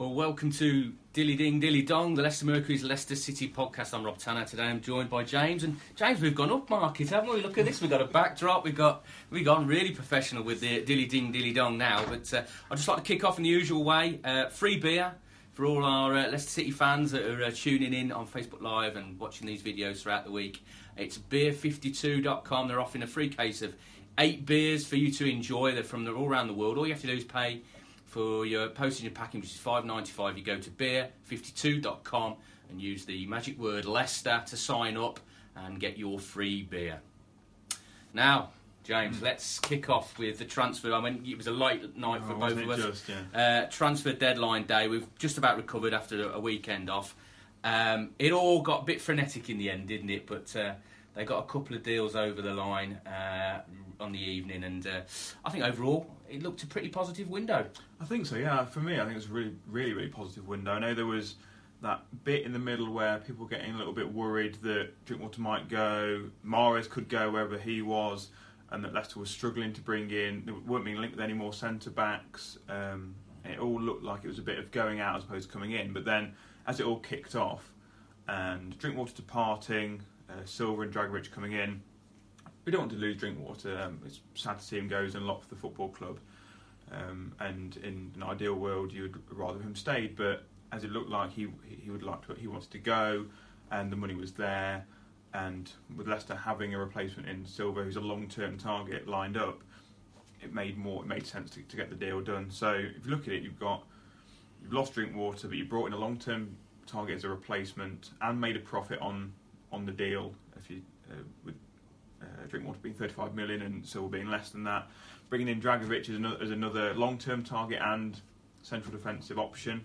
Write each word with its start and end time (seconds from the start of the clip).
Well, 0.00 0.14
welcome 0.14 0.50
to 0.52 0.94
Dilly 1.12 1.34
Ding 1.34 1.60
Dilly 1.60 1.82
Dong, 1.82 2.14
the 2.14 2.22
Leicester 2.22 2.46
Mercury's 2.46 2.82
Leicester 2.82 3.14
City 3.14 3.50
podcast. 3.50 3.92
I'm 3.92 4.02
Rob 4.02 4.16
Tanner. 4.16 4.46
Today 4.46 4.62
I'm 4.62 4.80
joined 4.80 5.10
by 5.10 5.24
James. 5.24 5.62
And 5.62 5.76
James, 5.94 6.22
we've 6.22 6.34
gone 6.34 6.50
up 6.50 6.70
market, 6.70 7.10
haven't 7.10 7.28
we? 7.28 7.42
Look 7.42 7.58
at 7.58 7.66
this. 7.66 7.82
We've 7.82 7.90
got 7.90 8.00
a 8.00 8.06
backdrop. 8.06 8.64
We've 8.64 8.74
got 8.74 9.04
we've 9.28 9.44
gone 9.44 9.66
really 9.66 9.90
professional 9.90 10.42
with 10.42 10.60
the 10.60 10.80
Dilly 10.86 11.04
Ding 11.04 11.32
Dilly 11.32 11.52
Dong 11.52 11.76
now. 11.76 12.02
But 12.08 12.32
uh, 12.32 12.44
I'd 12.70 12.76
just 12.76 12.88
like 12.88 12.96
to 12.96 13.02
kick 13.02 13.24
off 13.24 13.36
in 13.36 13.42
the 13.42 13.50
usual 13.50 13.84
way. 13.84 14.18
Uh, 14.24 14.48
free 14.48 14.78
beer 14.78 15.12
for 15.52 15.66
all 15.66 15.84
our 15.84 16.16
uh, 16.16 16.30
Leicester 16.30 16.48
City 16.48 16.70
fans 16.70 17.10
that 17.10 17.26
are 17.26 17.44
uh, 17.44 17.50
tuning 17.54 17.92
in 17.92 18.10
on 18.10 18.26
Facebook 18.26 18.62
Live 18.62 18.96
and 18.96 19.20
watching 19.20 19.46
these 19.46 19.62
videos 19.62 20.00
throughout 20.00 20.24
the 20.24 20.32
week. 20.32 20.64
It's 20.96 21.18
beer52.com. 21.18 22.68
They're 22.68 22.80
offering 22.80 23.02
a 23.02 23.06
free 23.06 23.28
case 23.28 23.60
of 23.60 23.74
eight 24.16 24.46
beers 24.46 24.86
for 24.86 24.96
you 24.96 25.12
to 25.12 25.30
enjoy. 25.30 25.72
They're 25.72 25.84
from 25.84 26.08
all 26.08 26.26
around 26.26 26.46
the 26.46 26.54
world. 26.54 26.78
All 26.78 26.86
you 26.86 26.94
have 26.94 27.02
to 27.02 27.06
do 27.06 27.12
is 27.12 27.24
pay 27.24 27.60
for 28.10 28.44
your 28.44 28.68
postage 28.68 29.06
and 29.06 29.14
packing, 29.14 29.40
which 29.40 29.50
is 29.50 29.56
five 29.56 29.84
ninety 29.84 30.10
five. 30.12 30.36
You 30.36 30.44
go 30.44 30.58
to 30.58 30.70
beer52.com 30.70 32.34
and 32.70 32.80
use 32.80 33.04
the 33.04 33.26
magic 33.26 33.58
word 33.58 33.84
Leicester 33.84 34.42
to 34.46 34.56
sign 34.56 34.96
up 34.96 35.18
and 35.56 35.80
get 35.80 35.96
your 35.98 36.18
free 36.18 36.62
beer. 36.62 37.00
Now, 38.12 38.50
James, 38.84 39.22
let's 39.22 39.58
kick 39.60 39.88
off 39.88 40.18
with 40.18 40.38
the 40.38 40.44
transfer. 40.44 40.92
I 40.92 41.00
mean, 41.00 41.24
it 41.26 41.36
was 41.36 41.46
a 41.46 41.52
late 41.52 41.96
night 41.96 42.22
for 42.24 42.32
Oh, 42.34 42.38
both 42.38 42.58
of 42.58 42.70
us. 42.70 42.78
just, 42.84 43.08
yeah. 43.08 43.62
uh, 43.64 43.70
transfer 43.70 44.12
deadline 44.12 44.64
day. 44.64 44.88
We've 44.88 45.06
just 45.18 45.38
about 45.38 45.56
recovered 45.56 45.94
after 45.94 46.30
a, 46.30 46.34
a 46.34 46.40
weekend 46.40 46.90
off. 46.90 47.14
Um, 47.62 48.10
it 48.18 48.32
all 48.32 48.62
got 48.62 48.82
a 48.82 48.84
bit 48.84 49.00
frenetic 49.00 49.50
in 49.50 49.58
the 49.58 49.70
end, 49.70 49.86
didn't 49.88 50.10
it? 50.10 50.26
But 50.26 50.54
uh, 50.56 50.74
they 51.20 51.26
got 51.26 51.44
a 51.44 51.46
couple 51.46 51.76
of 51.76 51.82
deals 51.82 52.16
over 52.16 52.40
the 52.40 52.54
line 52.54 52.94
uh, 53.06 53.60
on 54.00 54.10
the 54.10 54.18
evening, 54.18 54.64
and 54.64 54.86
uh, 54.86 55.00
I 55.44 55.50
think 55.50 55.64
overall 55.64 56.06
it 56.30 56.42
looked 56.42 56.62
a 56.62 56.66
pretty 56.66 56.88
positive 56.88 57.28
window. 57.28 57.66
I 58.00 58.06
think 58.06 58.24
so, 58.24 58.36
yeah. 58.36 58.64
For 58.64 58.80
me, 58.80 58.94
I 58.94 59.00
think 59.00 59.10
it 59.10 59.16
was 59.16 59.26
a 59.26 59.32
really, 59.32 59.54
really, 59.66 59.92
really 59.92 60.08
positive 60.08 60.48
window. 60.48 60.72
I 60.72 60.78
know 60.78 60.94
there 60.94 61.04
was 61.04 61.34
that 61.82 62.04
bit 62.24 62.46
in 62.46 62.54
the 62.54 62.58
middle 62.58 62.90
where 62.90 63.18
people 63.18 63.44
were 63.44 63.50
getting 63.50 63.74
a 63.74 63.76
little 63.76 63.92
bit 63.92 64.10
worried 64.10 64.54
that 64.62 65.04
Drinkwater 65.04 65.42
might 65.42 65.68
go, 65.68 66.30
Mahrez 66.42 66.88
could 66.88 67.10
go 67.10 67.30
wherever 67.32 67.58
he 67.58 67.82
was, 67.82 68.30
and 68.70 68.82
that 68.82 68.94
Leicester 68.94 69.20
was 69.20 69.28
struggling 69.28 69.74
to 69.74 69.82
bring 69.82 70.10
in, 70.10 70.42
they 70.46 70.52
weren't 70.52 70.86
being 70.86 70.96
linked 70.96 71.16
with 71.16 71.22
any 71.22 71.34
more 71.34 71.52
centre 71.52 71.90
backs. 71.90 72.56
Um, 72.70 73.14
it 73.44 73.58
all 73.58 73.78
looked 73.78 74.04
like 74.04 74.24
it 74.24 74.28
was 74.28 74.38
a 74.38 74.42
bit 74.42 74.58
of 74.58 74.70
going 74.70 75.00
out 75.00 75.18
as 75.18 75.24
opposed 75.24 75.48
to 75.48 75.52
coming 75.52 75.72
in. 75.72 75.92
But 75.92 76.06
then, 76.06 76.32
as 76.66 76.80
it 76.80 76.86
all 76.86 77.00
kicked 77.00 77.36
off, 77.36 77.74
and 78.26 78.78
Drinkwater 78.78 79.12
departing, 79.12 80.00
uh, 80.30 80.44
Silva 80.44 80.82
and 80.82 80.92
Dragovic 80.92 81.30
coming 81.30 81.52
in, 81.52 81.82
we 82.64 82.72
don't 82.72 82.82
want 82.82 82.92
to 82.92 82.98
lose 82.98 83.16
Drinkwater. 83.16 83.80
Um, 83.80 84.00
it's 84.04 84.20
sad 84.34 84.58
to 84.58 84.64
see 84.64 84.78
him 84.78 84.88
go. 84.88 85.02
He's 85.02 85.14
unlocked 85.14 85.44
for 85.44 85.54
the 85.54 85.60
football 85.60 85.88
club. 85.88 86.18
Um, 86.92 87.32
and 87.40 87.76
in 87.78 88.12
an 88.16 88.22
ideal 88.22 88.54
world, 88.54 88.92
you'd 88.92 89.20
rather 89.30 89.60
him 89.60 89.76
stayed, 89.76 90.16
but 90.16 90.44
as 90.72 90.84
it 90.84 90.90
looked 90.90 91.10
like 91.10 91.30
he 91.30 91.48
he 91.66 91.90
would 91.90 92.02
like 92.02 92.26
to, 92.26 92.34
he 92.34 92.46
wanted 92.46 92.70
to 92.70 92.78
go, 92.78 93.26
and 93.70 93.92
the 93.92 93.96
money 93.96 94.14
was 94.14 94.32
there, 94.32 94.84
and 95.34 95.70
with 95.96 96.08
Leicester 96.08 96.34
having 96.34 96.74
a 96.74 96.78
replacement 96.78 97.28
in 97.28 97.46
Silva, 97.46 97.82
who's 97.82 97.96
a 97.96 98.00
long 98.00 98.28
term 98.28 98.58
target 98.58 99.06
lined 99.06 99.36
up, 99.36 99.62
it 100.42 100.52
made 100.52 100.76
more 100.76 101.02
it 101.02 101.06
made 101.06 101.26
sense 101.26 101.50
to, 101.50 101.62
to 101.62 101.76
get 101.76 101.90
the 101.90 101.96
deal 101.96 102.20
done. 102.20 102.50
So 102.50 102.72
if 102.72 103.04
you 103.04 103.10
look 103.10 103.28
at 103.28 103.34
it, 103.34 103.42
you've 103.42 103.60
got 103.60 103.84
you've 104.62 104.72
lost 104.72 104.94
Drinkwater, 104.94 105.46
but 105.48 105.56
you 105.56 105.64
brought 105.64 105.86
in 105.86 105.92
a 105.92 105.98
long 105.98 106.18
term 106.18 106.56
target 106.86 107.16
as 107.16 107.24
a 107.24 107.28
replacement 107.28 108.10
and 108.20 108.40
made 108.40 108.56
a 108.56 108.60
profit 108.60 108.98
on 109.00 109.32
on 109.72 109.86
the 109.86 109.92
deal. 109.92 110.34
If 110.56 110.70
you 110.70 110.82
uh, 111.10 111.14
with 111.44 111.54
uh, 112.22 112.46
Drinkwater 112.48 112.78
being 112.82 112.94
35 112.94 113.34
million 113.34 113.62
and 113.62 113.84
Silva 113.86 114.08
being 114.08 114.28
less 114.28 114.50
than 114.50 114.64
that, 114.64 114.88
bringing 115.28 115.48
in 115.48 115.60
Dragovic 115.60 116.08
as 116.08 116.16
another, 116.16 116.38
as 116.42 116.50
another 116.50 116.94
long 116.94 117.18
term 117.18 117.42
target 117.42 117.80
and 117.82 118.20
central 118.62 118.92
defensive 118.92 119.38
option. 119.38 119.84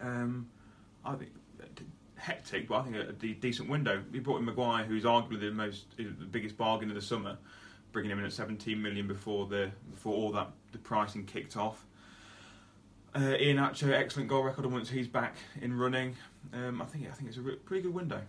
Um, 0.00 0.48
I 1.04 1.14
think 1.14 1.32
uh, 1.60 1.66
hectic, 2.16 2.68
but 2.68 2.76
I 2.76 2.82
think 2.84 2.96
a, 2.96 3.00
a 3.08 3.12
de- 3.12 3.34
decent 3.34 3.68
window. 3.68 4.02
We 4.12 4.20
brought 4.20 4.38
in 4.38 4.44
Maguire, 4.44 4.84
who's 4.84 5.04
arguably 5.04 5.40
the 5.40 5.50
most 5.50 5.86
the 5.96 6.04
biggest 6.04 6.56
bargain 6.56 6.88
of 6.88 6.94
the 6.94 7.02
summer, 7.02 7.36
bringing 7.90 8.10
him 8.10 8.18
in 8.20 8.24
at 8.24 8.32
17 8.32 8.80
million 8.80 9.06
before 9.06 9.46
the 9.46 9.70
before 9.90 10.14
all 10.14 10.32
that 10.32 10.48
the 10.72 10.78
pricing 10.78 11.24
kicked 11.24 11.56
off. 11.56 11.84
Uh, 13.14 13.18
Iheanacho, 13.38 13.92
excellent 13.92 14.28
goal 14.30 14.42
record, 14.42 14.64
and 14.64 14.72
once 14.72 14.88
he's 14.88 15.06
back 15.06 15.34
in 15.60 15.76
running, 15.76 16.16
um, 16.54 16.80
I 16.80 16.86
think 16.86 17.06
I 17.10 17.12
think 17.12 17.28
it's 17.28 17.36
a 17.36 17.42
re- 17.42 17.56
pretty 17.56 17.82
good 17.82 17.92
window. 17.92 18.20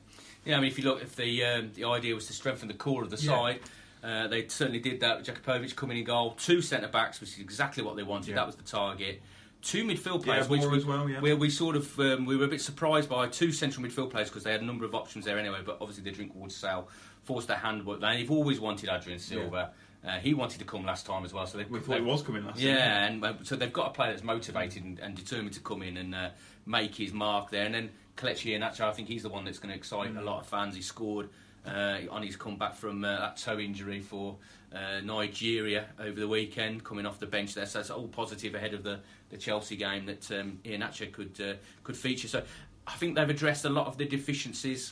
Yeah, 0.43 0.57
I 0.57 0.59
mean, 0.59 0.69
if 0.71 0.77
you 0.77 0.83
look, 0.83 1.01
if 1.01 1.15
the 1.15 1.43
um, 1.45 1.71
the 1.73 1.85
idea 1.85 2.13
was 2.13 2.27
to 2.27 2.33
strengthen 2.33 2.67
the 2.67 2.73
core 2.73 3.01
of 3.01 3.09
the 3.09 3.15
Yeah. 3.15 3.31
side, 3.31 3.59
uh, 4.03 4.27
they 4.27 4.45
certainly 4.49 4.79
did 4.79 4.99
that. 4.99 5.17
With 5.17 5.27
Jakupovic 5.27 5.73
coming 5.77 5.97
in 5.99 6.03
goal, 6.03 6.31
two 6.31 6.61
centre 6.61 6.89
backs, 6.89 7.21
which 7.21 7.29
is 7.31 7.39
exactly 7.39 7.81
what 7.81 7.95
they 7.95 8.03
wanted. 8.03 8.31
Yeah. 8.31 8.35
That 8.35 8.47
was 8.47 8.57
the 8.57 8.63
target. 8.63 9.21
Two 9.61 9.85
midfield 9.85 10.19
Yeah, 10.19 10.25
players, 10.33 10.49
which 10.49 10.59
Moore 10.63 10.71
we, 10.71 10.83
well, 10.83 11.09
yeah. 11.09 11.21
where 11.21 11.37
we 11.37 11.49
sort 11.49 11.77
of 11.77 11.97
um, 12.01 12.25
we 12.25 12.35
were 12.35 12.43
a 12.43 12.49
bit 12.49 12.59
surprised 12.59 13.07
by 13.09 13.27
two 13.29 13.53
central 13.53 13.85
midfield 13.85 14.09
players 14.11 14.27
because 14.27 14.43
they 14.43 14.51
had 14.51 14.61
a 14.61 14.65
number 14.65 14.83
of 14.83 14.93
options 14.93 15.23
there 15.23 15.39
anyway. 15.39 15.59
But 15.65 15.77
obviously, 15.79 16.03
the 16.03 16.11
Drinkwater 16.11 16.49
sale 16.51 16.89
forced 17.23 17.47
their 17.47 17.55
hand. 17.57 17.85
But 17.85 18.01
they've 18.01 18.29
always 18.29 18.59
wanted 18.59 18.89
Adrien 18.89 19.19
Silva. 19.19 19.71
Uh, 20.05 20.19
he 20.19 20.33
wanted 20.33 20.59
to 20.59 20.65
come 20.65 20.83
last 20.83 21.05
time 21.05 21.23
as 21.23 21.33
well, 21.33 21.45
so 21.47 21.57
they 21.57 21.63
We 21.63 21.79
thought 21.79 21.95
he 21.95 22.01
was 22.01 22.21
coming 22.21 22.45
last 22.45 22.59
yeah, 22.59 23.05
season. 23.07 23.23
and 23.23 23.25
uh, 23.39 23.43
so 23.43 23.55
they've 23.55 23.71
got 23.71 23.87
a 23.87 23.91
player 23.91 24.11
that's 24.11 24.23
motivated 24.23 24.83
and, 24.83 24.99
and 24.99 25.15
determined 25.15 25.53
to 25.53 25.61
come 25.61 25.81
in 25.81 25.95
and 25.95 26.13
uh, 26.13 26.29
make 26.65 26.93
his 26.95 27.13
mark 27.13 27.49
there. 27.51 27.65
And 27.65 27.73
then 27.73 27.89
Kelechi 28.17 28.51
Iheanacho, 28.57 28.81
I 28.81 28.91
think 28.91 29.07
he's 29.07 29.23
the 29.23 29.29
one 29.29 29.45
that's 29.45 29.59
going 29.59 29.69
to 29.71 29.77
excite 29.77 30.13
Mm. 30.13 30.17
a 30.19 30.21
lot 30.21 30.41
of 30.41 30.47
fans. 30.47 30.75
He 30.75 30.81
scored 30.81 31.29
uh, 31.65 31.99
on 32.11 32.21
his 32.21 32.35
comeback 32.35 32.75
from 32.75 33.05
uh, 33.05 33.15
that 33.17 33.37
toe 33.37 33.57
injury 33.59 34.01
for 34.01 34.35
uh, 34.75 34.99
Nigeria 35.01 35.85
over 35.97 36.19
the 36.19 36.27
weekend, 36.27 36.83
coming 36.83 37.05
off 37.05 37.19
the 37.19 37.25
bench 37.27 37.53
there. 37.53 37.65
So 37.65 37.79
it's 37.79 37.89
all 37.89 38.07
positive 38.09 38.55
ahead 38.55 38.73
of 38.73 38.83
the, 38.83 38.99
the 39.29 39.37
Chelsea 39.37 39.77
game 39.77 40.05
that 40.07 40.29
um, 40.31 40.59
Iheanacho 40.65 41.13
could 41.13 41.39
uh, 41.39 41.53
could 41.85 41.95
feature. 41.95 42.27
So 42.27 42.43
I 42.85 42.91
think 42.93 43.15
they've 43.15 43.29
addressed 43.29 43.63
a 43.63 43.69
lot 43.69 43.87
of 43.87 43.97
the 43.97 44.03
deficiencies 44.05 44.91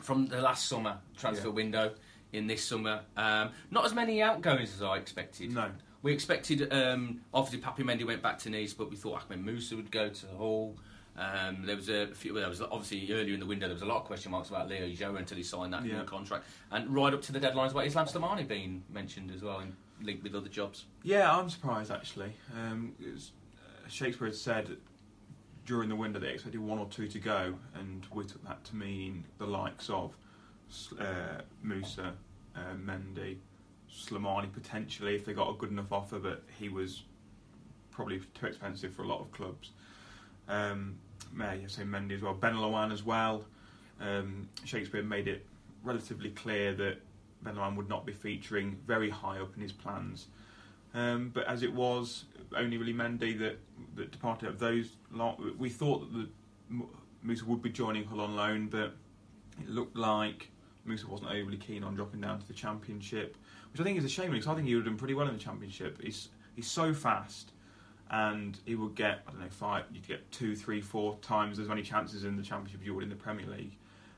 from 0.00 0.26
the 0.26 0.40
last 0.40 0.68
summer 0.68 0.98
transfer 1.16 1.48
Yeah. 1.48 1.54
window 1.54 1.90
in 2.32 2.46
this 2.46 2.64
summer. 2.64 3.00
Um, 3.16 3.50
not 3.70 3.84
as 3.84 3.94
many 3.94 4.22
outgoings 4.22 4.74
as 4.74 4.82
I 4.82 4.96
expected. 4.96 5.52
No. 5.52 5.70
We 6.02 6.12
expected, 6.12 6.72
um, 6.72 7.20
obviously, 7.34 7.60
Papi 7.60 7.84
Mendy 7.84 8.06
went 8.06 8.22
back 8.22 8.38
to 8.40 8.50
Nice, 8.50 8.72
but 8.72 8.90
we 8.90 8.96
thought 8.96 9.22
Ahmed 9.26 9.44
Musa 9.44 9.76
would 9.76 9.90
go 9.90 10.08
to 10.08 10.26
Hull. 10.38 10.76
Um, 11.16 11.66
there 11.66 11.76
was 11.76 11.90
a 11.90 12.06
few. 12.14 12.32
Well, 12.32 12.40
there 12.40 12.48
was 12.48 12.62
obviously 12.62 13.12
earlier 13.12 13.34
in 13.34 13.40
the 13.40 13.44
window. 13.46 13.66
There 13.66 13.74
was 13.74 13.82
a 13.82 13.86
lot 13.86 13.98
of 13.98 14.04
question 14.04 14.32
marks 14.32 14.48
about 14.48 14.68
Leo 14.68 14.88
Joe 14.94 15.16
until 15.16 15.36
he 15.36 15.42
signed 15.42 15.74
that 15.74 15.84
Yeah. 15.84 15.98
new 15.98 16.04
contract, 16.04 16.46
and 16.70 16.88
right 16.88 17.12
up 17.12 17.20
to 17.22 17.32
the 17.32 17.40
deadlines 17.40 17.72
about 17.72 17.84
Islam 17.86 18.06
Slimani 18.06 18.48
being 18.48 18.82
mentioned 18.88 19.30
as 19.30 19.42
well 19.42 19.60
in 19.60 19.76
linked 20.00 20.22
with 20.22 20.34
other 20.34 20.48
jobs. 20.48 20.86
Yeah, 21.02 21.36
I'm 21.36 21.50
surprised 21.50 21.90
actually. 21.90 22.32
Um, 22.56 22.94
was, 22.98 23.32
uh, 23.58 23.88
Shakespeare 23.88 24.28
had 24.28 24.36
said 24.36 24.78
during 25.66 25.90
the 25.90 25.96
window 25.96 26.18
they 26.18 26.30
expected 26.32 26.60
one 26.60 26.78
or 26.78 26.86
two 26.86 27.06
to 27.08 27.18
go, 27.18 27.54
and 27.74 28.06
we 28.10 28.24
took 28.24 28.42
that 28.46 28.64
to 28.64 28.76
mean 28.76 29.24
the 29.36 29.46
likes 29.46 29.90
of 29.90 30.16
uh, 30.98 31.42
Musa, 31.62 32.14
uh, 32.56 32.74
Mendy, 32.74 33.36
Slimani 33.92 34.52
potentially 34.52 35.14
if 35.14 35.24
they 35.24 35.32
got 35.32 35.50
a 35.50 35.54
good 35.54 35.70
enough 35.70 35.92
offer, 35.92 36.18
but 36.18 36.42
he 36.58 36.68
was 36.68 37.02
probably 37.90 38.20
too 38.34 38.46
expensive 38.46 38.92
for 38.94 39.02
a 39.02 39.06
lot 39.06 39.20
of 39.20 39.30
clubs. 39.32 39.70
Um, 40.48 40.96
yeah, 41.38 41.54
you 41.54 41.68
say 41.68 41.82
Mendy 41.82 42.14
as 42.14 42.22
well, 42.22 42.34
Ben 42.34 42.54
Lawan 42.54 42.92
as 42.92 43.04
well. 43.04 43.44
Um, 44.00 44.48
Shakespeare 44.64 45.02
made 45.02 45.28
it 45.28 45.46
relatively 45.82 46.30
clear 46.30 46.74
that 46.74 46.98
Ben 47.42 47.56
Lawan 47.56 47.76
would 47.76 47.88
not 47.88 48.06
be 48.06 48.12
featuring 48.12 48.78
very 48.86 49.10
high 49.10 49.38
up 49.38 49.54
in 49.56 49.62
his 49.62 49.72
plans. 49.72 50.26
Um, 50.94 51.30
but 51.32 51.46
as 51.46 51.62
it 51.62 51.72
was, 51.72 52.24
only 52.56 52.76
really 52.76 52.94
Mendy 52.94 53.38
that, 53.38 53.58
that 53.96 54.10
departed 54.10 54.48
of 54.48 54.58
those. 54.58 54.96
We 55.58 55.68
thought 55.68 56.12
that 56.12 56.28
the, 56.68 56.84
Musa 57.22 57.44
would 57.44 57.62
be 57.62 57.70
joining 57.70 58.04
Hull 58.04 58.20
on 58.20 58.34
loan, 58.34 58.68
but 58.68 58.94
it 59.60 59.68
looked 59.68 59.96
like 59.96 60.50
Musa 60.90 61.06
wasn't 61.06 61.30
overly 61.30 61.56
keen 61.56 61.82
on 61.84 61.94
dropping 61.94 62.20
down 62.20 62.38
to 62.40 62.46
the 62.46 62.52
Championship, 62.52 63.36
which 63.72 63.80
I 63.80 63.84
think 63.84 63.96
is 63.96 64.04
a 64.04 64.08
shame 64.08 64.32
because 64.32 64.46
I 64.48 64.54
think 64.54 64.66
he 64.66 64.74
would 64.74 64.84
have 64.84 64.92
done 64.92 64.98
pretty 64.98 65.14
well 65.14 65.26
in 65.28 65.32
the 65.32 65.40
Championship. 65.40 66.02
He's 66.02 66.28
he's 66.56 66.68
so 66.70 66.92
fast, 66.92 67.52
and 68.10 68.58
he 68.66 68.74
would 68.74 68.94
get 68.94 69.22
I 69.26 69.30
don't 69.30 69.40
know 69.40 69.46
five, 69.48 69.84
you'd 69.92 70.06
get 70.06 70.30
two, 70.32 70.54
three, 70.56 70.80
four 70.80 71.16
times 71.22 71.58
as 71.58 71.68
many 71.68 71.82
chances 71.82 72.24
in 72.24 72.36
the 72.36 72.42
Championship 72.42 72.80
as 72.80 72.86
you 72.86 72.94
would 72.94 73.04
in 73.04 73.10
the 73.10 73.16
Premier 73.16 73.46
League. 73.46 73.76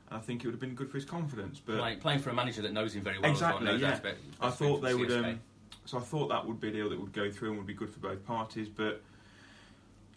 And 0.08 0.18
I 0.18 0.20
think 0.20 0.42
it 0.42 0.46
would 0.46 0.54
have 0.54 0.60
been 0.60 0.74
good 0.74 0.90
for 0.90 0.96
his 0.96 1.04
confidence. 1.04 1.60
But 1.64 1.78
Playing, 1.78 1.98
playing 2.00 2.18
for 2.20 2.30
a 2.30 2.34
manager 2.34 2.62
that 2.62 2.72
knows 2.72 2.94
him 2.94 3.02
very 3.02 3.18
well. 3.18 3.30
as 3.30 3.40
well, 3.40 3.56
Exactly, 3.58 3.80
yeah. 3.80 3.90
aspect- 3.92 4.20
I 4.40 4.50
thought 4.50 4.82
they 4.82 4.94
would 4.94 5.12
um, 5.12 5.40
so 5.84 5.98
I 5.98 6.00
thought 6.00 6.28
that 6.28 6.46
would 6.46 6.60
be 6.60 6.68
a 6.68 6.72
deal 6.72 6.88
that 6.90 7.00
would 7.00 7.12
go 7.12 7.30
through 7.30 7.50
and 7.50 7.58
would 7.58 7.66
be 7.66 7.74
good 7.74 7.90
for 7.90 8.00
both 8.00 8.24
parties, 8.26 8.68
but 8.68 9.02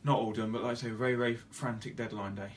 not 0.03 0.19
all 0.19 0.31
done. 0.31 0.51
But 0.51 0.63
like 0.63 0.71
I 0.71 0.75
say, 0.75 0.89
very 0.89 1.15
very 1.15 1.35
frantic 1.49 1.95
deadline 1.95 2.35
day. 2.35 2.49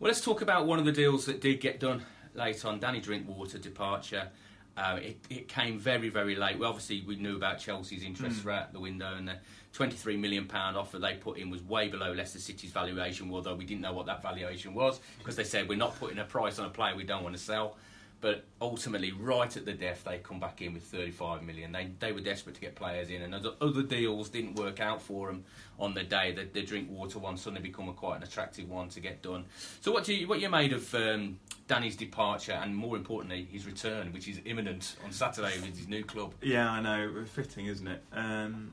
Well, 0.00 0.08
let's 0.08 0.20
talk 0.20 0.42
about 0.42 0.66
one 0.66 0.78
of 0.80 0.84
the 0.84 0.90
deals 0.92 1.26
that 1.26 1.40
did 1.40 1.60
get 1.60 1.78
done 1.78 2.02
late 2.34 2.64
on. 2.64 2.78
Danny 2.78 3.00
Drinkwater 3.00 3.58
departure. 3.58 4.28
Uh, 4.74 4.98
it, 5.02 5.18
it, 5.28 5.48
came 5.48 5.78
very, 5.78 6.08
very 6.08 6.34
late. 6.34 6.58
Well, 6.58 6.70
obviously, 6.70 7.04
we 7.06 7.16
knew 7.16 7.36
about 7.36 7.58
Chelsea's 7.58 8.02
interest 8.02 8.38
mm. 8.38 8.40
throughout 8.40 8.72
the 8.72 8.80
window, 8.80 9.14
and 9.16 9.28
the 9.28 9.36
£23 9.74 10.18
million 10.18 10.50
offer 10.50 10.98
they 10.98 11.14
put 11.14 11.38
in 11.38 11.50
was 11.50 11.62
way 11.62 11.88
below 11.88 12.12
Leicester 12.12 12.38
City's 12.38 12.70
valuation, 12.70 13.30
although 13.30 13.54
we 13.54 13.66
didn't 13.66 13.82
know 13.82 13.92
what 13.92 14.06
that 14.06 14.22
valuation 14.22 14.72
was 14.72 15.00
because 15.18 15.36
they 15.36 15.44
said 15.44 15.68
we're 15.68 15.76
not 15.76 15.98
putting 15.98 16.18
a 16.18 16.24
price 16.24 16.58
on 16.58 16.66
a 16.66 16.70
player 16.70 16.96
we 16.96 17.04
don't 17.04 17.22
want 17.22 17.36
to 17.36 17.42
sell. 17.42 17.76
But 18.22 18.44
ultimately, 18.60 19.10
right 19.10 19.54
at 19.56 19.64
the 19.64 19.72
death, 19.72 20.04
they 20.04 20.18
come 20.18 20.38
back 20.38 20.62
in 20.62 20.74
with 20.74 20.84
35 20.84 21.42
million. 21.42 21.72
They 21.72 21.90
they 21.98 22.12
were 22.12 22.20
desperate 22.20 22.54
to 22.54 22.60
get 22.60 22.76
players 22.76 23.10
in, 23.10 23.20
and 23.20 23.34
other 23.34 23.82
deals 23.82 24.28
didn't 24.28 24.54
work 24.54 24.78
out 24.78 25.02
for 25.02 25.26
them 25.26 25.44
on 25.80 25.92
the 25.92 26.04
day. 26.04 26.30
That 26.30 26.54
the, 26.54 26.62
Drinkwater 26.62 27.18
one 27.18 27.36
suddenly 27.36 27.68
become 27.68 27.88
a 27.88 27.92
quite 27.92 28.18
an 28.18 28.22
attractive 28.22 28.70
one 28.70 28.88
to 28.90 29.00
get 29.00 29.22
done. 29.22 29.46
So 29.80 29.90
what 29.90 30.04
do 30.04 30.14
you 30.14 30.28
what 30.28 30.40
you 30.40 30.48
made 30.48 30.72
of 30.72 30.94
um, 30.94 31.40
Danny's 31.66 31.96
departure, 31.96 32.52
and 32.52 32.76
more 32.76 32.96
importantly, 32.96 33.48
his 33.50 33.66
return, 33.66 34.12
which 34.12 34.28
is 34.28 34.40
imminent 34.44 34.94
on 35.04 35.10
Saturday 35.10 35.56
with 35.56 35.76
his 35.76 35.88
new 35.88 36.04
club? 36.04 36.32
Yeah, 36.40 36.70
I 36.70 36.80
know, 36.80 37.24
fitting, 37.24 37.66
isn't 37.66 37.88
it? 37.88 38.04
Um, 38.12 38.72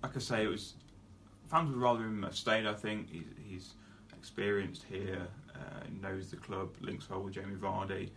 like 0.00 0.16
I 0.16 0.20
say, 0.20 0.44
it 0.44 0.48
was 0.48 0.74
fans 1.50 1.70
would 1.70 1.80
rather 1.82 2.04
him 2.04 2.22
have 2.22 2.36
stayed. 2.36 2.66
I 2.66 2.74
think 2.74 3.10
he's, 3.10 3.24
he's 3.48 3.74
experienced 4.16 4.84
here, 4.88 5.26
uh, 5.56 5.86
knows 6.00 6.30
the 6.30 6.36
club, 6.36 6.68
links 6.80 7.10
well 7.10 7.22
with 7.22 7.34
Jamie 7.34 7.56
Vardy 7.56 8.10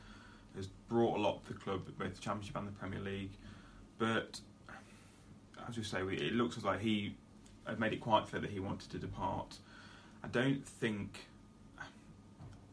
has 0.56 0.68
brought 0.88 1.18
a 1.18 1.22
lot 1.22 1.46
to 1.46 1.54
the 1.54 1.60
club, 1.60 1.82
both 1.98 2.16
the 2.16 2.22
Championship 2.22 2.56
and 2.56 2.68
the 2.68 2.72
Premier 2.72 3.00
League. 3.00 3.32
But 3.98 4.40
as 5.68 5.78
you 5.78 5.84
say, 5.84 6.02
it 6.02 6.34
looks 6.34 6.58
as 6.58 6.64
like 6.64 6.80
he 6.80 7.16
had 7.66 7.80
made 7.80 7.94
it 7.94 8.02
quite 8.02 8.28
clear 8.28 8.42
that 8.42 8.50
he 8.50 8.60
wanted 8.60 8.90
to 8.92 8.98
depart. 8.98 9.58
I 10.24 10.28
don't 10.28 10.66
think. 10.66 11.26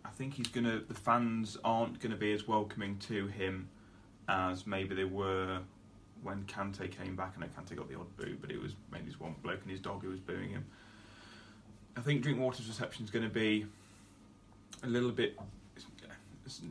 I 0.04 0.10
think 0.10 0.34
he's 0.34 0.48
gonna. 0.48 0.80
The 0.86 0.94
fans 0.94 1.58
aren't 1.64 2.00
gonna 2.00 2.16
be 2.16 2.32
as 2.32 2.48
welcoming 2.48 2.98
to 3.08 3.26
him 3.26 3.68
as 4.28 4.66
maybe 4.66 4.94
they 4.94 5.04
were 5.04 5.60
when 6.22 6.44
Kante 6.44 6.90
came 6.90 7.14
back. 7.14 7.34
I 7.36 7.40
know 7.40 7.46
Kante 7.46 7.76
got 7.76 7.88
the 7.88 7.96
odd 7.96 8.16
boo, 8.16 8.36
but 8.40 8.50
it 8.50 8.60
was 8.60 8.72
mainly 8.90 9.08
just 9.08 9.20
one 9.20 9.34
bloke 9.42 9.60
and 9.62 9.70
his 9.70 9.80
dog 9.80 10.02
who 10.02 10.10
was 10.10 10.20
booing 10.20 10.50
him. 10.50 10.64
I 11.96 12.00
think 12.00 12.22
Drinkwater's 12.22 12.68
reception 12.68 13.04
is 13.04 13.10
going 13.10 13.24
to 13.24 13.32
be 13.32 13.66
a 14.82 14.86
little 14.86 15.10
bit 15.10 15.38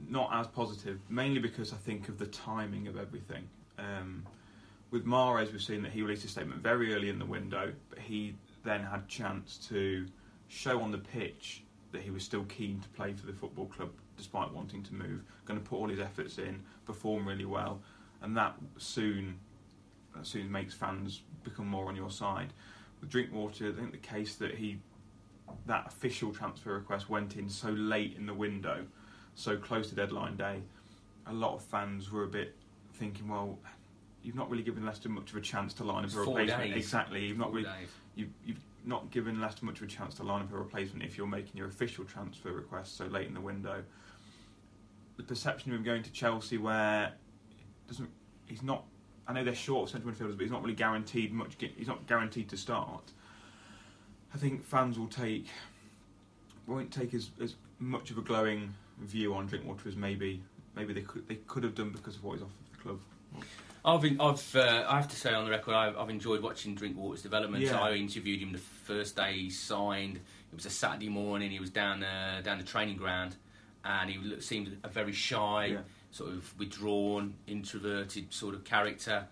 not 0.09 0.29
as 0.33 0.47
positive, 0.47 0.99
mainly 1.09 1.39
because 1.39 1.73
I 1.73 1.77
think 1.77 2.09
of 2.09 2.17
the 2.17 2.27
timing 2.27 2.87
of 2.87 2.97
everything. 2.97 3.47
Um, 3.77 4.25
with 4.91 5.05
Mahrez, 5.05 5.51
we've 5.51 5.61
seen 5.61 5.83
that 5.83 5.91
he 5.91 6.01
released 6.01 6.25
a 6.25 6.27
statement 6.27 6.61
very 6.61 6.93
early 6.93 7.09
in 7.09 7.19
the 7.19 7.25
window, 7.25 7.73
but 7.89 7.99
he 7.99 8.35
then 8.63 8.83
had 8.83 9.07
chance 9.07 9.57
to 9.69 10.05
show 10.47 10.81
on 10.81 10.91
the 10.91 10.97
pitch 10.97 11.63
that 11.91 12.01
he 12.01 12.11
was 12.11 12.23
still 12.23 12.43
keen 12.45 12.79
to 12.79 12.89
play 12.89 13.13
for 13.13 13.25
the 13.25 13.33
football 13.33 13.65
club 13.65 13.89
despite 14.17 14.51
wanting 14.53 14.83
to 14.83 14.93
move, 14.93 15.21
going 15.45 15.59
to 15.59 15.65
put 15.65 15.77
all 15.77 15.89
his 15.89 15.99
efforts 15.99 16.37
in, 16.37 16.61
perform 16.85 17.27
really 17.27 17.45
well, 17.45 17.81
and 18.21 18.35
that 18.37 18.55
soon 18.77 19.39
that 20.15 20.25
soon 20.25 20.49
makes 20.49 20.73
fans 20.73 21.23
become 21.43 21.67
more 21.67 21.89
on 21.89 21.95
your 21.95 22.09
side. 22.09 22.53
With 23.01 23.09
Drinkwater, 23.09 23.69
I 23.69 23.73
think 23.73 23.91
the 23.91 23.97
case 23.97 24.35
that 24.35 24.55
he 24.55 24.79
that 25.65 25.87
official 25.87 26.33
transfer 26.33 26.73
request 26.73 27.09
went 27.09 27.35
in 27.35 27.49
so 27.49 27.69
late 27.69 28.15
in 28.17 28.25
the 28.25 28.33
window 28.33 28.85
so 29.35 29.57
close 29.57 29.89
to 29.89 29.95
deadline 29.95 30.37
day, 30.37 30.61
a 31.27 31.33
lot 31.33 31.53
of 31.53 31.63
fans 31.63 32.11
were 32.11 32.23
a 32.23 32.27
bit 32.27 32.55
thinking, 32.93 33.27
well, 33.27 33.59
you've 34.23 34.35
not 34.35 34.49
really 34.49 34.63
given 34.63 34.85
Leicester 34.85 35.09
much 35.09 35.31
of 35.31 35.37
a 35.37 35.41
chance 35.41 35.73
to 35.75 35.83
line 35.83 36.05
up 36.05 36.13
a 36.13 36.19
replacement. 36.19 36.73
Days. 36.73 36.77
Exactly, 36.77 37.25
you've 37.25 37.37
not 37.37 37.53
really, 37.53 37.69
you, 38.15 38.27
you've 38.45 38.59
not 38.85 39.11
given 39.11 39.39
Leicester 39.39 39.65
much 39.65 39.77
of 39.81 39.83
a 39.83 39.87
chance 39.87 40.15
to 40.15 40.23
line 40.23 40.41
up 40.41 40.53
a 40.53 40.57
replacement 40.57 41.03
if 41.03 41.17
you're 41.17 41.27
making 41.27 41.57
your 41.57 41.67
official 41.67 42.05
transfer 42.05 42.51
request 42.51 42.97
so 42.97 43.05
late 43.05 43.27
in 43.27 43.33
the 43.33 43.41
window. 43.41 43.83
The 45.17 45.23
perception 45.23 45.71
of 45.71 45.77
him 45.77 45.83
going 45.83 46.03
to 46.03 46.11
Chelsea, 46.11 46.57
where 46.57 47.13
doesn't 47.87 48.09
he's 48.47 48.63
not. 48.63 48.85
I 49.27 49.33
know 49.33 49.43
they're 49.43 49.55
short 49.55 49.83
of 49.83 49.91
centre 49.91 50.07
midfielders, 50.07 50.37
but 50.37 50.41
he's 50.41 50.51
not 50.51 50.61
really 50.61 50.75
guaranteed 50.75 51.33
much. 51.33 51.55
He's 51.57 51.87
not 51.87 52.05
guaranteed 52.05 52.49
to 52.49 52.57
start. 52.57 53.11
I 54.33 54.37
think 54.37 54.63
fans 54.63 54.99
will 54.99 55.07
take 55.07 55.47
won't 56.67 56.91
take 56.91 57.13
as, 57.13 57.29
as 57.41 57.55
much 57.79 58.11
of 58.11 58.17
a 58.17 58.21
glowing 58.21 58.73
view 58.99 59.33
on 59.33 59.47
Drinkwater 59.47 59.89
as 59.89 59.95
maybe 59.95 60.41
maybe 60.75 60.93
they 60.93 61.01
could 61.01 61.27
they 61.27 61.35
could 61.35 61.63
have 61.63 61.75
done 61.75 61.89
because 61.89 62.15
of 62.15 62.23
what 62.23 62.33
he's 62.33 62.43
offered 62.43 62.53
the 62.71 62.77
club. 62.77 62.99
I've, 63.85 64.03
I've 64.19 64.55
uh, 64.55 64.85
I 64.87 64.95
have 64.95 65.07
to 65.09 65.15
say 65.15 65.33
on 65.33 65.45
the 65.45 65.51
record, 65.51 65.75
I've, 65.75 65.97
I've 65.97 66.09
enjoyed 66.09 66.41
watching 66.41 66.73
Drinkwater's 66.73 67.21
development. 67.21 67.63
Yeah. 67.63 67.79
I 67.79 67.93
interviewed 67.93 68.41
him 68.41 68.51
the 68.51 68.57
first 68.57 69.15
day 69.15 69.33
he 69.33 69.49
signed. 69.51 70.17
It 70.17 70.55
was 70.55 70.65
a 70.65 70.71
Saturday 70.71 71.09
morning. 71.09 71.51
He 71.51 71.59
was 71.59 71.69
down 71.69 72.03
uh, 72.03 72.41
down 72.43 72.57
the 72.57 72.63
training 72.63 72.97
ground, 72.97 73.35
and 73.83 74.09
he 74.09 74.41
seemed 74.41 74.77
a 74.83 74.89
very 74.89 75.11
shy, 75.11 75.65
yeah. 75.65 75.79
sort 76.11 76.31
of 76.31 76.57
withdrawn, 76.57 77.35
introverted 77.45 78.33
sort 78.33 78.55
of 78.55 78.63
character. 78.63 79.27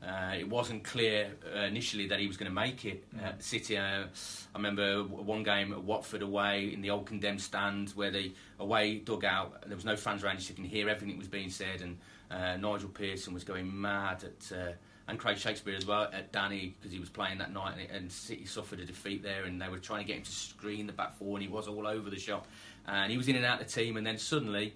Uh, 0.00 0.34
it 0.38 0.48
wasn't 0.48 0.84
clear 0.84 1.32
uh, 1.54 1.60
initially 1.60 2.06
that 2.06 2.20
he 2.20 2.28
was 2.28 2.36
going 2.36 2.48
to 2.50 2.54
make 2.54 2.84
it 2.84 3.04
at 3.20 3.42
City. 3.42 3.76
Uh, 3.76 4.04
I 4.04 4.56
remember 4.56 5.02
one 5.02 5.42
game 5.42 5.72
at 5.72 5.82
Watford 5.82 6.22
away 6.22 6.72
in 6.72 6.82
the 6.82 6.90
old 6.90 7.06
condemned 7.06 7.40
stand 7.40 7.90
where 7.90 8.10
the 8.10 8.32
away 8.60 8.98
dugout, 8.98 9.64
there 9.66 9.74
was 9.74 9.84
no 9.84 9.96
fans 9.96 10.22
around, 10.22 10.40
so 10.40 10.50
you 10.50 10.54
can 10.54 10.64
hear 10.64 10.88
everything 10.88 11.08
that 11.08 11.18
was 11.18 11.28
being 11.28 11.50
said, 11.50 11.82
and 11.82 11.98
uh, 12.30 12.56
Nigel 12.56 12.90
Pearson 12.90 13.34
was 13.34 13.44
going 13.44 13.80
mad 13.80 14.24
at. 14.24 14.56
Uh, 14.56 14.72
and 15.08 15.18
Craig 15.18 15.38
Shakespeare 15.38 15.74
as 15.74 15.86
well 15.86 16.02
at 16.12 16.32
Danny 16.32 16.76
because 16.78 16.92
he 16.92 17.00
was 17.00 17.08
playing 17.08 17.38
that 17.38 17.50
night 17.50 17.76
and, 17.78 17.90
and, 17.90 18.12
City 18.12 18.44
suffered 18.44 18.78
a 18.78 18.84
defeat 18.84 19.22
there 19.22 19.44
and 19.44 19.58
they 19.58 19.70
were 19.70 19.78
trying 19.78 20.02
to 20.02 20.06
get 20.06 20.18
him 20.18 20.22
to 20.22 20.30
screen 20.30 20.86
the 20.86 20.92
back 20.92 21.16
four 21.16 21.38
and 21.38 21.42
he 21.42 21.48
was 21.48 21.66
all 21.66 21.86
over 21.86 22.10
the 22.10 22.18
shop 22.18 22.46
and 22.86 23.10
he 23.10 23.16
was 23.16 23.26
in 23.26 23.34
and 23.34 23.44
out 23.46 23.58
of 23.58 23.66
the 23.66 23.72
team 23.72 23.96
and 23.96 24.06
then 24.06 24.18
suddenly 24.18 24.74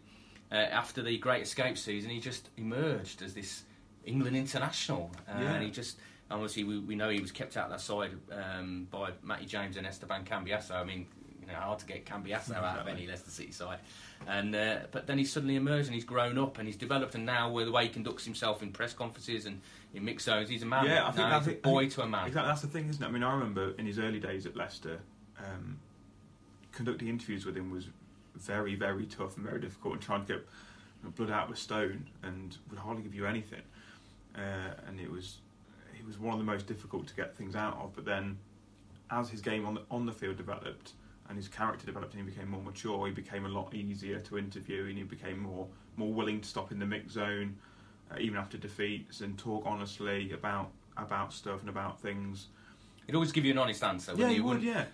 uh, 0.50 0.54
after 0.54 1.02
the 1.02 1.18
Great 1.18 1.42
Escape 1.42 1.76
season 1.76 2.08
he 2.08 2.18
just 2.18 2.48
emerged 2.56 3.20
as 3.20 3.34
this 3.34 3.64
England 4.04 4.36
international, 4.36 5.10
uh, 5.28 5.40
yeah. 5.40 5.54
and 5.54 5.64
he 5.64 5.70
just 5.70 5.98
obviously 6.30 6.64
we, 6.64 6.78
we 6.78 6.94
know 6.94 7.08
he 7.08 7.20
was 7.20 7.32
kept 7.32 7.56
out 7.56 7.70
that 7.70 7.80
side 7.80 8.12
um, 8.32 8.86
by 8.90 9.10
Matty 9.22 9.46
James 9.46 9.76
and 9.76 9.86
Esteban 9.86 10.24
Cambiasso. 10.24 10.72
I 10.72 10.84
mean, 10.84 11.06
you 11.40 11.46
know, 11.46 11.54
hard 11.54 11.78
to 11.80 11.86
get 11.86 12.06
Cambiasso 12.06 12.54
out 12.54 12.78
of 12.78 12.88
any 12.88 13.06
Leicester 13.06 13.30
City 13.30 13.52
side. 13.52 13.78
And 14.26 14.54
uh, 14.54 14.78
but 14.92 15.06
then 15.06 15.18
he's 15.18 15.32
suddenly 15.32 15.56
emerged 15.56 15.86
and 15.86 15.94
he's 15.94 16.04
grown 16.04 16.38
up 16.38 16.58
and 16.58 16.66
he's 16.66 16.76
developed, 16.76 17.14
and 17.14 17.26
now 17.26 17.50
with 17.50 17.66
the 17.66 17.72
way 17.72 17.84
he 17.84 17.88
conducts 17.90 18.24
himself 18.24 18.62
in 18.62 18.70
press 18.70 18.92
conferences 18.92 19.46
and 19.46 19.60
in 19.94 20.04
mixed 20.04 20.26
zones, 20.26 20.48
he's 20.48 20.62
a 20.62 20.66
man. 20.66 20.86
Yeah, 20.86 21.06
I 21.06 21.10
think 21.10 21.28
that's 21.28 21.46
a 21.48 21.52
boy 21.52 21.88
to 21.90 22.02
a 22.02 22.08
man. 22.08 22.28
Exactly, 22.28 22.48
that's 22.48 22.62
the 22.62 22.68
thing, 22.68 22.88
isn't 22.88 23.02
it? 23.02 23.06
I 23.06 23.10
mean, 23.10 23.24
I 23.24 23.32
remember 23.32 23.74
in 23.78 23.86
his 23.86 23.98
early 23.98 24.20
days 24.20 24.46
at 24.46 24.56
Leicester, 24.56 25.00
um, 25.38 25.78
conducting 26.70 27.08
interviews 27.08 27.44
with 27.44 27.56
him 27.56 27.70
was 27.70 27.88
very, 28.36 28.76
very 28.76 29.06
tough 29.06 29.36
and 29.36 29.44
very 29.44 29.60
difficult, 29.60 29.94
and 29.94 30.02
trying 30.02 30.24
to 30.24 30.34
get 30.34 30.46
blood 31.16 31.32
out 31.32 31.48
of 31.48 31.54
a 31.54 31.56
stone 31.56 32.08
and 32.22 32.58
would 32.70 32.78
hardly 32.78 33.02
give 33.02 33.12
you 33.12 33.26
anything 33.26 33.62
uh, 34.36 34.74
and 34.86 35.00
it 35.00 35.10
was 35.10 35.38
he 35.94 36.04
was 36.04 36.18
one 36.18 36.32
of 36.32 36.38
the 36.38 36.44
most 36.44 36.66
difficult 36.66 37.06
to 37.08 37.14
get 37.14 37.36
things 37.36 37.54
out 37.54 37.78
of. 37.82 37.94
But 37.94 38.04
then, 38.04 38.38
as 39.10 39.30
his 39.30 39.40
game 39.40 39.66
on 39.66 39.74
the 39.74 39.82
on 39.90 40.06
the 40.06 40.12
field 40.12 40.36
developed 40.36 40.92
and 41.28 41.36
his 41.36 41.48
character 41.48 41.86
developed 41.86 42.14
and 42.14 42.24
he 42.24 42.30
became 42.30 42.50
more 42.50 42.62
mature, 42.62 43.06
he 43.06 43.12
became 43.12 43.46
a 43.46 43.48
lot 43.48 43.72
easier 43.74 44.18
to 44.18 44.38
interview 44.38 44.86
and 44.86 44.98
he 44.98 45.04
became 45.04 45.38
more 45.38 45.66
more 45.96 46.12
willing 46.12 46.40
to 46.40 46.48
stop 46.48 46.72
in 46.72 46.78
the 46.78 46.86
mix 46.86 47.12
zone, 47.12 47.56
uh, 48.10 48.16
even 48.18 48.38
after 48.38 48.56
defeats, 48.56 49.20
and 49.20 49.38
talk 49.38 49.62
honestly 49.66 50.32
about 50.32 50.70
about 50.96 51.32
stuff 51.32 51.60
and 51.60 51.68
about 51.68 52.00
things. 52.00 52.48
He'd 53.06 53.14
always 53.14 53.32
give 53.32 53.44
you 53.44 53.52
an 53.52 53.58
honest 53.58 53.82
answer. 53.82 54.14
Yeah, 54.16 54.28
he, 54.28 54.34
he 54.34 54.40
would. 54.40 54.62
Yeah. 54.62 54.84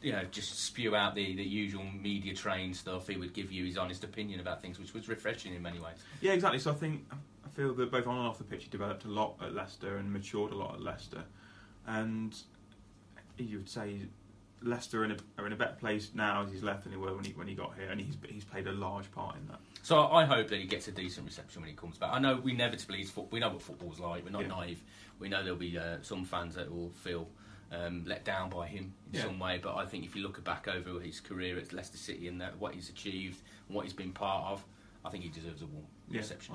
You 0.00 0.10
know, 0.10 0.24
just 0.32 0.58
spew 0.58 0.96
out 0.96 1.14
the, 1.14 1.36
the 1.36 1.44
usual 1.44 1.84
media 1.84 2.34
train 2.34 2.74
stuff. 2.74 3.06
He 3.06 3.16
would 3.16 3.32
give 3.32 3.52
you 3.52 3.64
his 3.64 3.78
honest 3.78 4.02
opinion 4.02 4.40
about 4.40 4.60
things, 4.60 4.80
which 4.80 4.92
was 4.94 5.08
refreshing 5.08 5.54
in 5.54 5.62
many 5.62 5.78
ways. 5.78 5.94
Yeah, 6.20 6.32
exactly. 6.32 6.58
So 6.58 6.72
I 6.72 6.74
think 6.74 7.06
feel 7.54 7.74
that 7.74 7.90
both 7.90 8.06
on 8.06 8.18
and 8.18 8.26
off 8.26 8.38
the 8.38 8.44
pitch 8.44 8.64
he 8.64 8.70
developed 8.70 9.04
a 9.04 9.08
lot 9.08 9.36
at 9.42 9.54
Leicester 9.54 9.96
and 9.96 10.12
matured 10.12 10.52
a 10.52 10.56
lot 10.56 10.74
at 10.74 10.80
Leicester. 10.80 11.24
And 11.86 12.34
you 13.38 13.58
would 13.58 13.68
say 13.68 14.00
Leicester 14.62 15.02
are 15.02 15.04
in 15.04 15.12
a, 15.12 15.16
are 15.38 15.46
in 15.46 15.52
a 15.52 15.56
better 15.56 15.76
place 15.78 16.10
now 16.14 16.42
as 16.42 16.52
he's 16.52 16.62
left 16.62 16.84
than 16.84 16.92
they 16.92 16.98
were 16.98 17.14
when 17.14 17.24
he 17.24 17.32
when 17.32 17.48
he 17.48 17.54
got 17.54 17.74
here, 17.76 17.90
and 17.90 18.00
he's 18.00 18.16
he's 18.28 18.44
played 18.44 18.66
a 18.66 18.72
large 18.72 19.10
part 19.12 19.36
in 19.36 19.46
that. 19.48 19.60
So 19.82 20.06
I 20.08 20.24
hope 20.24 20.48
that 20.48 20.58
he 20.60 20.66
gets 20.66 20.88
a 20.88 20.92
decent 20.92 21.26
reception 21.26 21.62
when 21.62 21.70
he 21.70 21.76
comes 21.76 21.98
back. 21.98 22.10
I 22.12 22.18
know 22.18 22.36
we 22.36 22.52
inevitably 22.52 23.06
we 23.30 23.40
know 23.40 23.50
what 23.50 23.62
football's 23.62 23.98
like. 23.98 24.24
We're 24.24 24.30
not 24.30 24.42
yeah. 24.42 24.48
naive. 24.48 24.82
We 25.18 25.28
know 25.28 25.42
there'll 25.42 25.58
be 25.58 25.76
uh, 25.76 25.98
some 26.02 26.24
fans 26.24 26.54
that 26.54 26.72
will 26.72 26.90
feel 26.90 27.28
um, 27.72 28.04
let 28.06 28.24
down 28.24 28.50
by 28.50 28.66
him 28.66 28.94
in 29.12 29.18
yeah. 29.18 29.24
some 29.24 29.38
way. 29.38 29.58
But 29.62 29.76
I 29.76 29.86
think 29.86 30.04
if 30.04 30.14
you 30.14 30.22
look 30.22 30.42
back 30.44 30.68
over 30.68 31.00
his 31.00 31.20
career 31.20 31.58
at 31.58 31.72
Leicester 31.72 31.98
City 31.98 32.28
and 32.28 32.40
that, 32.40 32.58
what 32.58 32.74
he's 32.74 32.88
achieved 32.88 33.40
and 33.66 33.76
what 33.76 33.84
he's 33.84 33.94
been 33.94 34.12
part 34.12 34.52
of, 34.52 34.64
I 35.04 35.10
think 35.10 35.24
he 35.24 35.30
deserves 35.30 35.62
a 35.62 35.66
warm 35.66 35.84
yeah, 36.08 36.18
reception. 36.18 36.54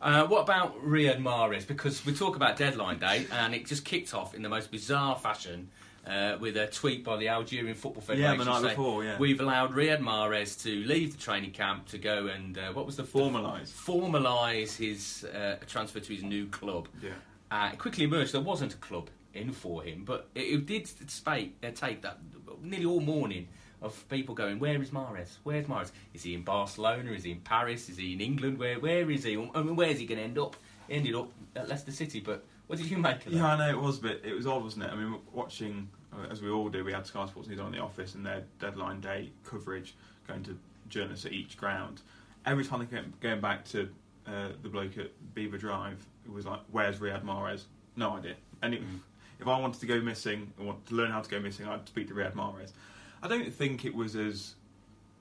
Uh, 0.00 0.26
what 0.26 0.42
about 0.42 0.82
Riyad 0.84 1.20
Mahrez? 1.20 1.66
Because 1.66 2.04
we 2.06 2.14
talk 2.14 2.36
about 2.36 2.56
deadline 2.56 2.98
day, 2.98 3.26
and 3.32 3.54
it 3.54 3.66
just 3.66 3.84
kicked 3.84 4.14
off 4.14 4.34
in 4.34 4.42
the 4.42 4.48
most 4.48 4.70
bizarre 4.70 5.16
fashion. 5.16 5.70
Uh, 6.06 6.38
with 6.40 6.56
a 6.56 6.66
tweet 6.68 7.04
by 7.04 7.18
the 7.18 7.28
Algerian 7.28 7.74
Football 7.74 8.00
Federation 8.00 8.38
yeah, 8.38 8.44
the 8.44 8.50
night 8.50 8.70
before, 8.70 9.04
yeah. 9.04 9.18
we've 9.18 9.40
allowed 9.40 9.72
Riyad 9.72 9.98
Mahrez 9.98 10.62
to 10.62 10.74
leave 10.86 11.12
the 11.12 11.18
training 11.18 11.50
camp 11.50 11.86
to 11.88 11.98
go 11.98 12.28
and 12.28 12.56
uh, 12.56 12.72
what 12.72 12.86
was 12.86 12.96
the 12.96 13.02
formalise 13.02 13.68
formalise 13.68 14.74
his 14.74 15.24
uh, 15.24 15.56
transfer 15.66 16.00
to 16.00 16.12
his 16.14 16.22
new 16.22 16.46
club. 16.46 16.88
Yeah. 17.02 17.10
Uh, 17.50 17.70
it 17.74 17.78
quickly 17.78 18.04
emerged 18.04 18.32
there 18.32 18.40
wasn't 18.40 18.72
a 18.72 18.78
club 18.78 19.10
in 19.34 19.52
for 19.52 19.82
him, 19.82 20.04
but 20.06 20.28
it, 20.34 20.44
it 20.44 20.66
did 20.66 21.10
spate, 21.10 21.56
uh, 21.62 21.72
take 21.74 22.00
that 22.00 22.18
nearly 22.62 22.86
all 22.86 23.00
morning 23.00 23.48
of 23.80 24.08
people 24.08 24.34
going, 24.34 24.58
"Where 24.58 24.80
is 24.82 24.90
Mahrez? 24.90 25.36
Where's 25.44 25.66
Mahrez? 25.66 25.92
Is 26.14 26.22
he 26.22 26.34
in 26.34 26.42
Barcelona? 26.42 27.10
Is 27.12 27.24
he 27.24 27.32
in 27.32 27.40
Paris? 27.40 27.88
Is 27.88 27.96
he 27.98 28.12
in 28.12 28.20
England? 28.20 28.58
Where 28.58 28.78
where 28.80 29.10
is 29.10 29.24
he? 29.24 29.34
I 29.34 29.62
mean, 29.62 29.76
where's 29.76 29.98
he 29.98 30.06
going 30.06 30.18
to 30.18 30.24
end 30.24 30.38
up? 30.38 30.56
He 30.88 30.94
ended 30.94 31.14
up 31.14 31.30
at 31.54 31.68
Leicester 31.68 31.92
City, 31.92 32.20
but 32.20 32.44
what 32.66 32.78
did 32.78 32.90
you 32.90 32.98
make 32.98 33.24
of 33.26 33.32
that? 33.32 33.38
Yeah, 33.38 33.46
I 33.46 33.58
know 33.58 33.78
it 33.78 33.82
was, 33.82 33.98
but 33.98 34.20
it 34.24 34.34
was 34.34 34.46
odd, 34.46 34.62
wasn't 34.64 34.84
it? 34.84 34.90
I 34.90 34.96
mean, 34.96 35.16
watching 35.32 35.88
uh, 36.12 36.26
as 36.30 36.40
we 36.42 36.50
all 36.50 36.68
do, 36.68 36.82
we 36.84 36.92
had 36.92 37.06
Sky 37.06 37.26
Sports 37.26 37.48
News 37.48 37.60
on 37.60 37.66
in 37.66 37.72
the 37.72 37.78
office 37.80 38.14
and 38.14 38.24
their 38.24 38.44
deadline 38.58 39.00
day 39.00 39.30
coverage 39.44 39.94
going 40.26 40.42
to 40.44 40.58
journalists 40.88 41.26
at 41.26 41.32
each 41.32 41.56
ground. 41.58 42.00
Every 42.46 42.64
time 42.64 42.80
they 42.80 42.86
kept 42.86 43.20
going 43.20 43.40
back 43.40 43.64
to 43.66 43.88
uh, 44.26 44.48
the 44.62 44.68
bloke 44.68 44.96
at 44.98 45.10
Belvoir 45.34 45.58
Drive, 45.58 46.04
it 46.24 46.32
was 46.32 46.46
like, 46.46 46.60
"Where's 46.70 46.98
Riyad 46.98 47.22
Mahrez?" 47.24 47.64
No 47.96 48.16
idea. 48.16 48.34
And 48.62 48.74
it, 48.74 48.82
Mm. 48.82 49.00
if 49.40 49.46
I 49.46 49.58
wanted 49.60 49.80
to 49.80 49.86
go 49.86 50.00
missing, 50.00 50.52
I 50.58 50.62
wanted 50.64 50.86
to 50.86 50.94
learn 50.94 51.10
how 51.10 51.20
to 51.20 51.28
go 51.30 51.38
missing, 51.40 51.66
I'd 51.66 51.86
speak 51.86 52.08
to 52.08 52.14
Riyad 52.14 52.34
Mahrez. 52.34 52.72
I 53.22 53.28
don't 53.28 53.52
think 53.52 53.84
it 53.84 53.94
was 53.94 54.16
as 54.16 54.54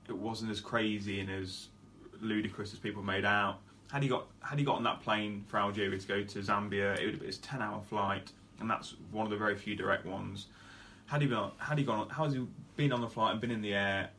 it 0.07 0.15
wasn't 0.17 0.51
as 0.51 0.61
crazy 0.61 1.19
and 1.19 1.29
as 1.29 1.67
ludicrous 2.21 2.73
as 2.73 2.79
people 2.79 3.03
made 3.03 3.25
out. 3.25 3.59
Had 3.91 4.03
he 4.03 4.09
got 4.09 4.27
had 4.41 4.59
he 4.59 4.65
got 4.65 4.75
on 4.75 4.83
that 4.83 5.01
plane 5.01 5.43
for 5.47 5.57
Algeria 5.57 5.97
to 5.97 6.07
go 6.07 6.23
to 6.23 6.39
Zambia, 6.39 6.99
it 6.99 7.05
would 7.05 7.13
have 7.15 7.21
been 7.21 7.29
a 7.29 7.33
ten 7.33 7.61
hour 7.61 7.81
flight, 7.81 8.31
and 8.59 8.69
that's 8.69 8.95
one 9.11 9.25
of 9.25 9.31
the 9.31 9.37
very 9.37 9.55
few 9.55 9.75
direct 9.75 10.05
ones. 10.05 10.47
Had 11.07 11.21
he 11.21 11.27
been 11.27 11.51
had 11.57 11.77
he 11.77 11.83
gone 11.83 11.99
on, 11.99 12.09
how 12.09 12.25
has 12.25 12.33
he 12.33 12.45
been 12.75 12.91
on 12.91 13.01
the 13.01 13.09
flight 13.09 13.31
and 13.31 13.41
been 13.41 13.51
in 13.51 13.61
the 13.61 13.73
air? 13.73 14.09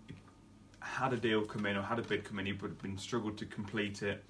Had 0.80 1.12
a 1.12 1.16
deal 1.16 1.44
come 1.44 1.66
in 1.66 1.76
or 1.76 1.82
had 1.82 1.98
a 1.98 2.02
bid 2.02 2.24
come 2.24 2.38
in, 2.38 2.46
he 2.46 2.52
would 2.52 2.70
have 2.70 2.82
been 2.82 2.96
struggled 2.96 3.36
to 3.38 3.46
complete 3.46 4.02
it. 4.02 4.24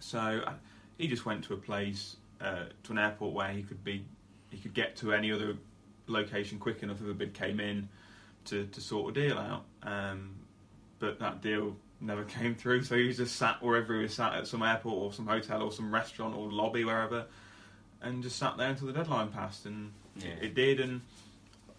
So 0.00 0.18
uh, 0.18 0.54
he 0.98 1.06
just 1.06 1.24
went 1.24 1.44
to 1.44 1.54
a 1.54 1.56
place, 1.56 2.16
uh, 2.40 2.64
to 2.82 2.92
an 2.92 2.98
airport 2.98 3.32
where 3.32 3.52
he 3.52 3.62
could 3.62 3.84
be, 3.84 4.04
he 4.50 4.58
could 4.58 4.74
get 4.74 4.96
to 4.96 5.12
any 5.12 5.30
other 5.30 5.56
location 6.08 6.58
quick 6.58 6.82
enough 6.82 7.00
if 7.00 7.08
a 7.08 7.14
bid 7.14 7.32
came 7.32 7.60
in 7.60 7.88
to, 8.46 8.66
to 8.66 8.80
sort 8.80 9.16
a 9.16 9.20
deal 9.20 9.38
out. 9.38 9.64
Um, 9.82 10.34
but 10.98 11.18
that 11.18 11.40
deal 11.42 11.76
never 12.00 12.24
came 12.38 12.54
through, 12.54 12.84
so 12.84 12.96
he 12.96 13.12
just 13.12 13.36
sat 13.36 13.62
wherever 13.62 13.96
he 13.96 14.02
was 14.02 14.14
sat 14.14 14.34
at 14.34 14.46
some 14.46 14.62
airport 14.62 14.96
or 14.96 15.12
some 15.12 15.26
hotel 15.26 15.62
or 15.62 15.72
some 15.72 15.92
restaurant 15.92 16.34
or 16.36 16.50
lobby 16.50 16.84
wherever, 16.84 17.24
and 18.02 18.22
just 18.22 18.36
sat 18.36 18.56
there 18.56 18.68
until 18.70 18.86
the 18.88 18.92
deadline 18.92 19.28
passed, 19.28 19.66
and 19.66 19.92
Yeah. 20.16 20.28
it, 20.30 20.42
it 20.44 20.54
did. 20.54 20.80
And 20.80 21.00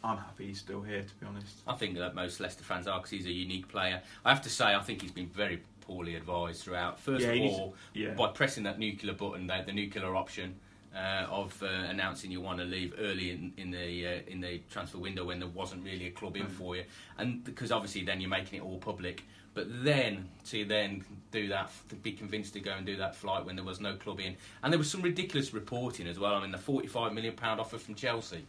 I'm 0.03 0.17
happy 0.17 0.47
he's 0.47 0.59
still 0.59 0.81
here, 0.81 1.01
to 1.03 1.15
be 1.15 1.25
honest. 1.25 1.55
I 1.67 1.73
think 1.75 1.97
that 1.97 2.15
most 2.15 2.39
Leicester 2.39 2.63
fans 2.63 2.87
are 2.87 2.99
because 2.99 3.11
he's 3.11 3.25
a 3.25 3.31
unique 3.31 3.67
player. 3.67 4.01
I 4.25 4.29
have 4.29 4.41
to 4.43 4.49
say, 4.49 4.73
I 4.75 4.79
think 4.81 5.01
he's 5.01 5.11
been 5.11 5.27
very 5.27 5.61
poorly 5.81 6.15
advised 6.15 6.63
throughout. 6.63 6.99
First 6.99 7.25
Yeah, 7.25 7.31
of 7.31 7.51
all, 7.53 7.75
yeah. 7.93 8.13
by 8.13 8.27
pressing 8.29 8.63
that 8.63 8.79
nuclear 8.79 9.13
button, 9.13 9.47
the, 9.47 9.63
the 9.65 9.73
nuclear 9.73 10.15
option 10.15 10.55
uh, 10.95 11.25
of 11.29 11.61
uh, 11.63 11.65
announcing 11.65 12.31
you 12.31 12.39
want 12.41 12.59
to 12.59 12.65
leave 12.65 12.93
early 12.99 13.31
in, 13.31 13.53
in 13.57 13.71
the 13.71 14.07
uh, 14.07 14.19
in 14.27 14.41
the 14.41 14.59
transfer 14.69 14.97
window 14.99 15.25
when 15.25 15.39
there 15.39 15.47
wasn't 15.49 15.83
really 15.83 16.07
a 16.07 16.11
club 16.11 16.35
Mm. 16.35 16.41
in 16.41 16.47
for 16.47 16.75
you, 16.75 16.83
and 17.17 17.43
because 17.43 17.71
obviously 17.71 18.03
then 18.03 18.21
you're 18.21 18.29
making 18.29 18.59
it 18.59 18.63
all 18.63 18.77
public. 18.77 19.23
But 19.55 19.67
then 19.83 20.29
to 20.45 20.65
then 20.65 21.03
do 21.31 21.47
that, 21.49 21.69
to 21.89 21.95
be 21.95 22.11
convinced 22.13 22.53
to 22.53 22.59
go 22.59 22.71
and 22.71 22.85
do 22.87 22.95
that 22.97 23.15
flight 23.15 23.45
when 23.45 23.55
there 23.55 23.63
was 23.65 23.79
no 23.79 23.95
club 23.95 24.19
in, 24.19 24.35
and 24.63 24.73
there 24.73 24.79
was 24.79 24.89
some 24.89 25.03
ridiculous 25.03 25.53
reporting 25.53 26.07
as 26.07 26.17
well. 26.17 26.33
I 26.33 26.41
mean, 26.41 26.51
the 26.51 26.57
45 26.57 27.13
million 27.13 27.35
pound 27.35 27.59
offer 27.59 27.77
from 27.77 27.93
Chelsea, 27.93 28.45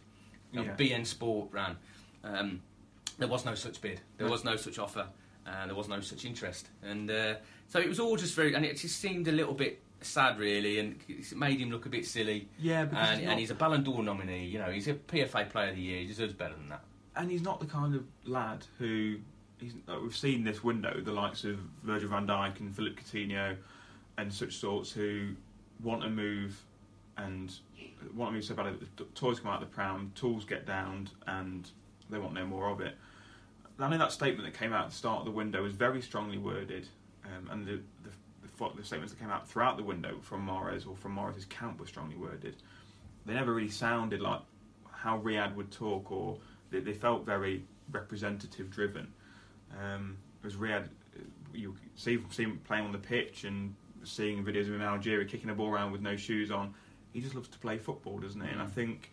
you 0.51 0.59
know, 0.59 0.65
Yeah. 0.65 0.75
beIN 0.75 1.05
Sport 1.05 1.49
ran. 1.51 1.77
Um, 2.23 2.61
there 3.19 3.27
was 3.27 3.45
no 3.45 3.53
such 3.53 3.81
bid. 3.81 4.01
There 4.17 4.27
was 4.27 4.43
no 4.43 4.55
such 4.55 4.79
offer. 4.79 5.07
Uh, 5.45 5.67
there 5.67 5.75
was 5.75 5.87
no 5.87 5.99
such 5.99 6.25
interest, 6.25 6.69
and 6.81 7.11
uh, 7.11 7.35
so 7.69 7.79
it 7.79 7.87
was 7.87 7.99
all 7.99 8.15
just 8.17 8.33
very. 8.33 8.55
And 8.55 8.65
it 8.65 8.77
just 8.77 8.99
seemed 8.99 9.27
a 9.27 9.31
little 9.31 9.53
bit 9.53 9.79
sad, 10.07 10.39
really, 10.39 10.79
and 10.79 10.99
it 11.07 11.35
made 11.35 11.59
him 11.59 11.69
look 11.69 11.85
a 11.85 11.89
bit 11.89 12.05
silly. 12.05 12.47
Yeah, 12.59 12.85
because 12.85 13.09
and, 13.09 13.19
he's 13.19 13.29
and 13.29 13.39
he's 13.39 13.51
a 13.51 13.55
Ballon 13.55 13.83
d'Or 13.83 14.03
nominee. 14.03 14.45
You 14.45 14.59
know, 14.59 14.71
he's 14.71 14.87
a 14.87 14.93
PFA 14.93 15.49
Player 15.49 15.69
of 15.69 15.75
the 15.75 15.81
Year. 15.81 15.99
He 15.99 16.07
deserves 16.07 16.33
better 16.33 16.55
than 16.55 16.69
that. 16.69 16.83
and 17.15 17.31
he's 17.31 17.41
not 17.41 17.59
the 17.59 17.65
kind 17.65 17.95
of 17.95 18.03
lad 18.25 18.65
who 18.77 19.17
he's, 19.59 19.73
uh, 19.87 19.97
we've 20.01 20.15
seen 20.15 20.43
this 20.43 20.63
window 20.63 20.99
the 21.01 21.11
likes 21.11 21.43
of 21.43 21.59
Virgil 21.83 22.09
van 22.09 22.27
Dijk 22.27 22.59
and 22.59 22.75
Philippe 22.75 23.01
Coutinho 23.01 23.55
and 24.17 24.33
such 24.33 24.57
sorts 24.57 24.91
who 24.91 25.31
want 25.83 26.01
to 26.01 26.09
move 26.09 26.61
and 27.17 27.53
want 28.13 28.31
to 28.31 28.35
move 28.35 28.43
so 28.43 28.55
badly 28.55 28.73
that 28.73 28.97
the 28.97 29.03
toys 29.15 29.39
come 29.39 29.51
out 29.51 29.61
of 29.61 29.69
the 29.69 29.73
pram, 29.73 30.11
tools 30.15 30.45
get 30.45 30.65
downed, 30.65 31.11
and 31.27 31.69
they 32.09 32.19
want 32.19 32.33
no 32.33 32.45
more 32.45 32.69
of 32.69 32.81
it. 32.81 32.95
I 33.79 33.89
know 33.89 33.97
that 33.97 34.11
statement 34.11 34.51
that 34.51 34.57
came 34.57 34.73
out 34.73 34.85
at 34.85 34.89
the 34.91 34.95
start 34.95 35.19
of 35.19 35.25
the 35.25 35.31
window 35.31 35.63
was 35.63 35.73
very 35.73 36.01
strongly 36.01 36.37
worded, 36.37 36.87
um, 37.25 37.49
and 37.49 37.65
the, 37.65 37.81
the, 38.03 38.09
the, 38.57 38.83
statements 38.83 39.13
that 39.13 39.19
came 39.19 39.29
out 39.29 39.47
throughout 39.47 39.77
the 39.77 39.83
window 39.83 40.17
from 40.21 40.45
Mahrez 40.47 40.87
or 40.87 40.95
from 40.95 41.15
Mahrez's 41.15 41.45
camp 41.45 41.79
were 41.79 41.85
strongly 41.87 42.15
worded. 42.15 42.55
They 43.25 43.33
never 43.33 43.53
really 43.53 43.69
sounded 43.69 44.21
like 44.21 44.41
how 44.91 45.19
Riyad 45.19 45.55
would 45.55 45.71
talk, 45.71 46.11
or 46.11 46.37
they, 46.71 46.79
they 46.79 46.93
felt 46.93 47.25
very 47.25 47.63
representative 47.91 48.69
driven. 48.69 49.11
Um, 49.79 50.17
as 50.45 50.55
Riyad, 50.55 50.85
uh, 50.85 51.21
you 51.53 51.75
see, 51.95 52.19
see 52.29 52.43
him 52.43 52.59
playing 52.65 52.85
on 52.85 52.91
the 52.91 52.97
pitch 52.97 53.43
and 53.43 53.75
seeing 54.03 54.43
videos 54.43 54.61
of 54.61 54.67
him 54.69 54.75
in 54.75 54.81
Algeria 54.83 55.25
kicking 55.25 55.49
a 55.49 55.55
ball 55.55 55.69
around 55.69 55.91
with 55.91 56.01
no 56.01 56.15
shoes 56.15 56.51
on. 56.51 56.73
He 57.13 57.21
just 57.21 57.33
loves 57.35 57.47
to 57.49 57.59
play 57.59 57.77
football, 57.77 58.19
doesn't 58.19 58.41
he? 58.41 58.49
And 58.49 58.61
I 58.61 58.65
Mm. 58.65 58.71
think, 58.71 59.11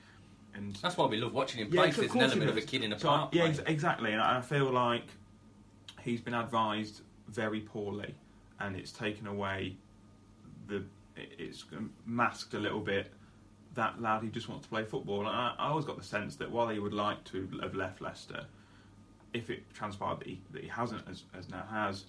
and 0.55 0.75
That's 0.77 0.97
why 0.97 1.07
we 1.07 1.17
love 1.17 1.33
watching 1.33 1.61
him 1.63 1.69
Yeah, 1.73 1.81
play. 1.83 1.89
'cause 1.89 1.97
there's 2.01 2.15
an 2.15 2.21
element 2.21 2.51
of 2.51 2.57
a 2.57 2.61
kid 2.63 2.83
in 2.83 2.93
a 2.93 2.99
So, 2.99 3.09
park. 3.09 3.35
yeah, 3.35 3.45
ex- 3.45 3.61
exactly. 3.67 4.13
And 4.13 4.21
I 4.21 4.39
I 4.39 4.41
feel 4.43 4.71
like 4.71 5.05
he's 6.03 6.21
been 6.21 6.35
advised 6.35 7.03
very 7.29 7.61
poorly, 7.61 8.15
and 8.63 8.77
it's 8.77 8.93
taken 8.93 9.27
away 9.27 9.77
the. 10.69 10.85
It's 11.15 11.67
masked 12.07 12.55
a 12.55 12.59
little 12.59 12.81
bit 12.81 13.13
that 13.75 14.01
lad 14.01 14.23
who 14.23 14.29
just 14.29 14.49
wants 14.49 14.65
to 14.65 14.69
play 14.71 14.85
football. 14.85 15.21
And 15.21 15.29
I, 15.29 15.55
I 15.59 15.69
always 15.69 15.85
got 15.85 15.97
the 15.97 16.05
sense 16.05 16.37
that 16.37 16.51
while 16.51 16.69
he 16.69 16.79
would 16.79 16.95
like 16.95 17.23
to 17.25 17.49
have 17.63 17.75
left 17.75 18.01
Leicester, 18.01 18.45
if 19.33 19.51
it 19.51 19.63
transpired 19.75 20.21
that 20.21 20.27
he, 20.27 20.41
that 20.53 20.63
he 20.63 20.69
hasn't, 20.69 21.03
as, 21.09 21.25
as 21.37 21.49
now 21.49 21.65
has, 21.71 22.05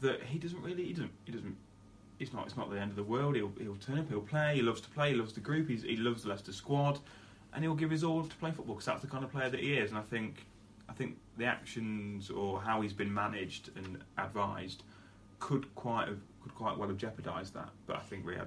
that 0.00 0.22
he 0.22 0.38
doesn't 0.38 0.62
really, 0.62 0.84
he 0.84 0.92
doesn't, 0.92 1.10
he 1.24 1.32
doesn't. 1.32 1.56
It's 2.18 2.32
not. 2.32 2.46
It's 2.46 2.56
not 2.56 2.70
the 2.70 2.80
end 2.80 2.90
of 2.90 2.96
the 2.96 3.04
world. 3.04 3.36
He'll, 3.36 3.52
he'll 3.60 3.76
turn 3.76 3.98
up. 3.98 4.08
He'll 4.08 4.20
play. 4.20 4.56
He 4.56 4.62
loves 4.62 4.80
to 4.80 4.90
play. 4.90 5.10
He 5.10 5.14
loves 5.14 5.32
the 5.32 5.40
group. 5.40 5.68
He's, 5.68 5.82
he 5.82 5.96
loves 5.96 6.24
the 6.24 6.30
Leicester 6.30 6.52
squad, 6.52 6.98
and 7.54 7.62
he'll 7.62 7.76
give 7.76 7.90
his 7.90 8.02
all 8.02 8.24
to 8.24 8.36
play 8.36 8.50
football 8.50 8.74
because 8.74 8.86
that's 8.86 9.02
the 9.02 9.08
kind 9.08 9.24
of 9.24 9.30
player 9.30 9.48
that 9.50 9.60
he 9.60 9.74
is. 9.74 9.90
And 9.90 9.98
I 9.98 10.02
think, 10.02 10.46
I 10.88 10.94
think 10.94 11.16
the 11.36 11.44
actions 11.44 12.28
or 12.28 12.60
how 12.60 12.80
he's 12.80 12.92
been 12.92 13.12
managed 13.12 13.70
and 13.76 14.00
advised 14.16 14.82
could 15.40 15.72
quite 15.74 16.08
have, 16.08 16.18
could 16.42 16.54
quite 16.54 16.76
well 16.78 16.88
have 16.88 16.98
jeopardised 16.98 17.54
that. 17.54 17.68
But 17.86 17.96
I 17.96 18.00
think 18.00 18.24
Riyad 18.24 18.46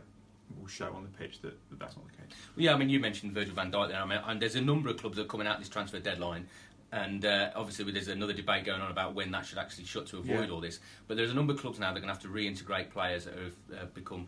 will 0.59 0.67
show 0.67 0.91
on 0.93 1.03
the 1.03 1.17
pitch 1.17 1.41
that, 1.41 1.57
that 1.69 1.79
that's 1.79 1.95
not 1.95 2.05
the 2.05 2.17
case. 2.17 2.35
Yeah, 2.57 2.73
I 2.73 2.77
mean, 2.77 2.89
you 2.89 2.99
mentioned 2.99 3.33
Virgil 3.33 3.55
van 3.55 3.71
Dijk 3.71 3.89
there. 3.89 4.01
I 4.01 4.05
mean, 4.05 4.19
and 4.25 4.41
there's 4.41 4.55
a 4.55 4.61
number 4.61 4.89
of 4.89 4.97
clubs 4.97 5.15
that 5.17 5.23
are 5.23 5.27
coming 5.27 5.47
out 5.47 5.59
this 5.59 5.69
transfer 5.69 5.99
deadline. 5.99 6.47
And 6.93 7.23
uh, 7.23 7.51
obviously, 7.55 7.89
there's 7.91 8.09
another 8.09 8.33
debate 8.33 8.65
going 8.65 8.81
on 8.81 8.91
about 8.91 9.15
when 9.15 9.31
that 9.31 9.45
should 9.45 9.57
actually 9.57 9.85
shut 9.85 10.07
to 10.07 10.17
avoid 10.17 10.47
Yeah. 10.47 10.53
all 10.53 10.59
this. 10.59 10.79
But 11.07 11.15
there's 11.15 11.31
a 11.31 11.33
number 11.33 11.53
of 11.53 11.59
clubs 11.59 11.79
now 11.79 11.93
that 11.93 11.97
are 11.97 12.01
going 12.01 12.13
to 12.13 12.13
have 12.13 12.21
to 12.23 12.27
reintegrate 12.27 12.89
players 12.89 13.23
that 13.25 13.33
have 13.37 13.53
uh, 13.81 13.85
become 13.93 14.27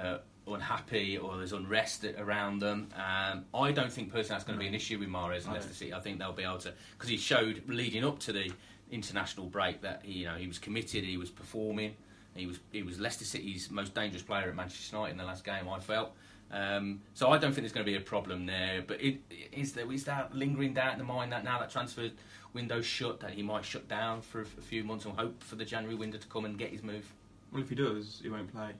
uh, 0.00 0.18
unhappy 0.46 1.18
or 1.18 1.36
there's 1.38 1.52
unrest 1.52 2.04
around 2.18 2.60
them. 2.60 2.88
Um, 2.94 3.44
I 3.52 3.72
don't 3.72 3.90
think 3.92 4.12
personally 4.12 4.28
that's 4.36 4.44
going 4.44 4.56
to 4.58 4.62
be 4.62 4.68
an 4.68 4.74
issue 4.74 4.98
with 5.00 5.08
Mahrez 5.08 5.44
and 5.44 5.54
Leicester. 5.54 5.74
City. 5.74 5.92
I 5.92 5.98
think 5.98 6.20
they'll 6.20 6.32
be 6.32 6.44
able 6.44 6.58
to 6.58 6.72
because 6.92 7.08
he 7.08 7.16
showed 7.16 7.62
leading 7.66 8.04
up 8.04 8.20
to 8.20 8.32
the 8.32 8.52
international 8.92 9.46
break 9.46 9.80
that 9.82 10.02
he, 10.04 10.20
you 10.20 10.26
know 10.26 10.34
he 10.36 10.46
was 10.46 10.58
committed, 10.60 11.02
he 11.04 11.16
was 11.16 11.30
performing. 11.30 11.96
He 12.34 12.46
was 12.46 12.58
he 12.72 12.82
was 12.82 12.98
Leicester 13.00 13.24
City's 13.24 13.70
most 13.70 13.94
dangerous 13.94 14.22
player 14.22 14.48
at 14.48 14.56
Manchester 14.56 14.96
United 14.96 15.12
in 15.12 15.18
the 15.18 15.24
last 15.24 15.44
game. 15.44 15.68
I 15.68 15.78
felt. 15.80 16.14
Um, 16.50 17.00
so 17.14 17.30
I 17.30 17.38
don't 17.38 17.52
think 17.52 17.62
there's 17.62 17.72
going 17.72 17.86
to 17.86 17.90
be 17.90 17.96
a 17.96 18.00
problem 18.00 18.46
there. 18.46 18.82
But 18.86 19.02
it, 19.02 19.18
is 19.52 19.72
there 19.72 19.90
is 19.92 20.04
that 20.04 20.34
lingering 20.34 20.74
doubt 20.74 20.92
in 20.92 20.98
the 20.98 21.04
mind 21.04 21.32
that 21.32 21.44
now 21.44 21.58
that 21.58 21.70
transfer 21.70 22.10
window's 22.52 22.86
shut, 22.86 23.20
that 23.20 23.32
he 23.32 23.42
might 23.42 23.64
shut 23.64 23.88
down 23.88 24.22
for 24.22 24.42
a, 24.42 24.44
few 24.44 24.84
months 24.84 25.04
and 25.04 25.16
hope 25.18 25.42
for 25.42 25.56
the 25.56 25.64
January 25.64 25.96
window 25.96 26.18
to 26.18 26.26
come 26.28 26.44
and 26.44 26.56
get 26.56 26.70
his 26.70 26.82
move? 26.82 27.12
Well, 27.52 27.62
if 27.62 27.68
he 27.68 27.74
does, 27.74 28.20
he 28.22 28.28
won't 28.28 28.52
play. 28.52 28.70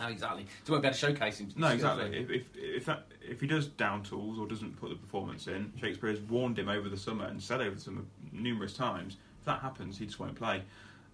Oh, 0.00 0.08
exactly. 0.08 0.46
So 0.64 0.66
he 0.66 0.72
won't 0.72 0.82
be 0.82 0.88
able 0.88 0.94
to 0.94 1.00
showcase 1.00 1.38
him. 1.38 1.52
No, 1.56 1.68
exactly. 1.68 2.16
If 2.16 2.30
if 2.30 2.46
if, 2.54 2.84
that, 2.86 3.06
if 3.20 3.40
he 3.40 3.46
does 3.46 3.66
down 3.66 4.02
tools 4.02 4.38
or 4.38 4.46
doesn't 4.46 4.80
put 4.80 4.90
the 4.90 4.96
performance 4.96 5.46
in, 5.46 5.72
Shakespeare 5.78 6.10
has 6.10 6.20
warned 6.20 6.58
him 6.58 6.68
over 6.68 6.88
the 6.88 6.96
summer 6.96 7.26
and 7.26 7.42
said 7.42 7.60
over 7.60 7.74
the 7.74 7.80
summer 7.80 8.02
numerous 8.32 8.72
times. 8.72 9.16
If 9.40 9.46
that 9.46 9.60
happens, 9.60 9.98
he 9.98 10.06
just 10.06 10.20
won't 10.20 10.36
play. 10.36 10.62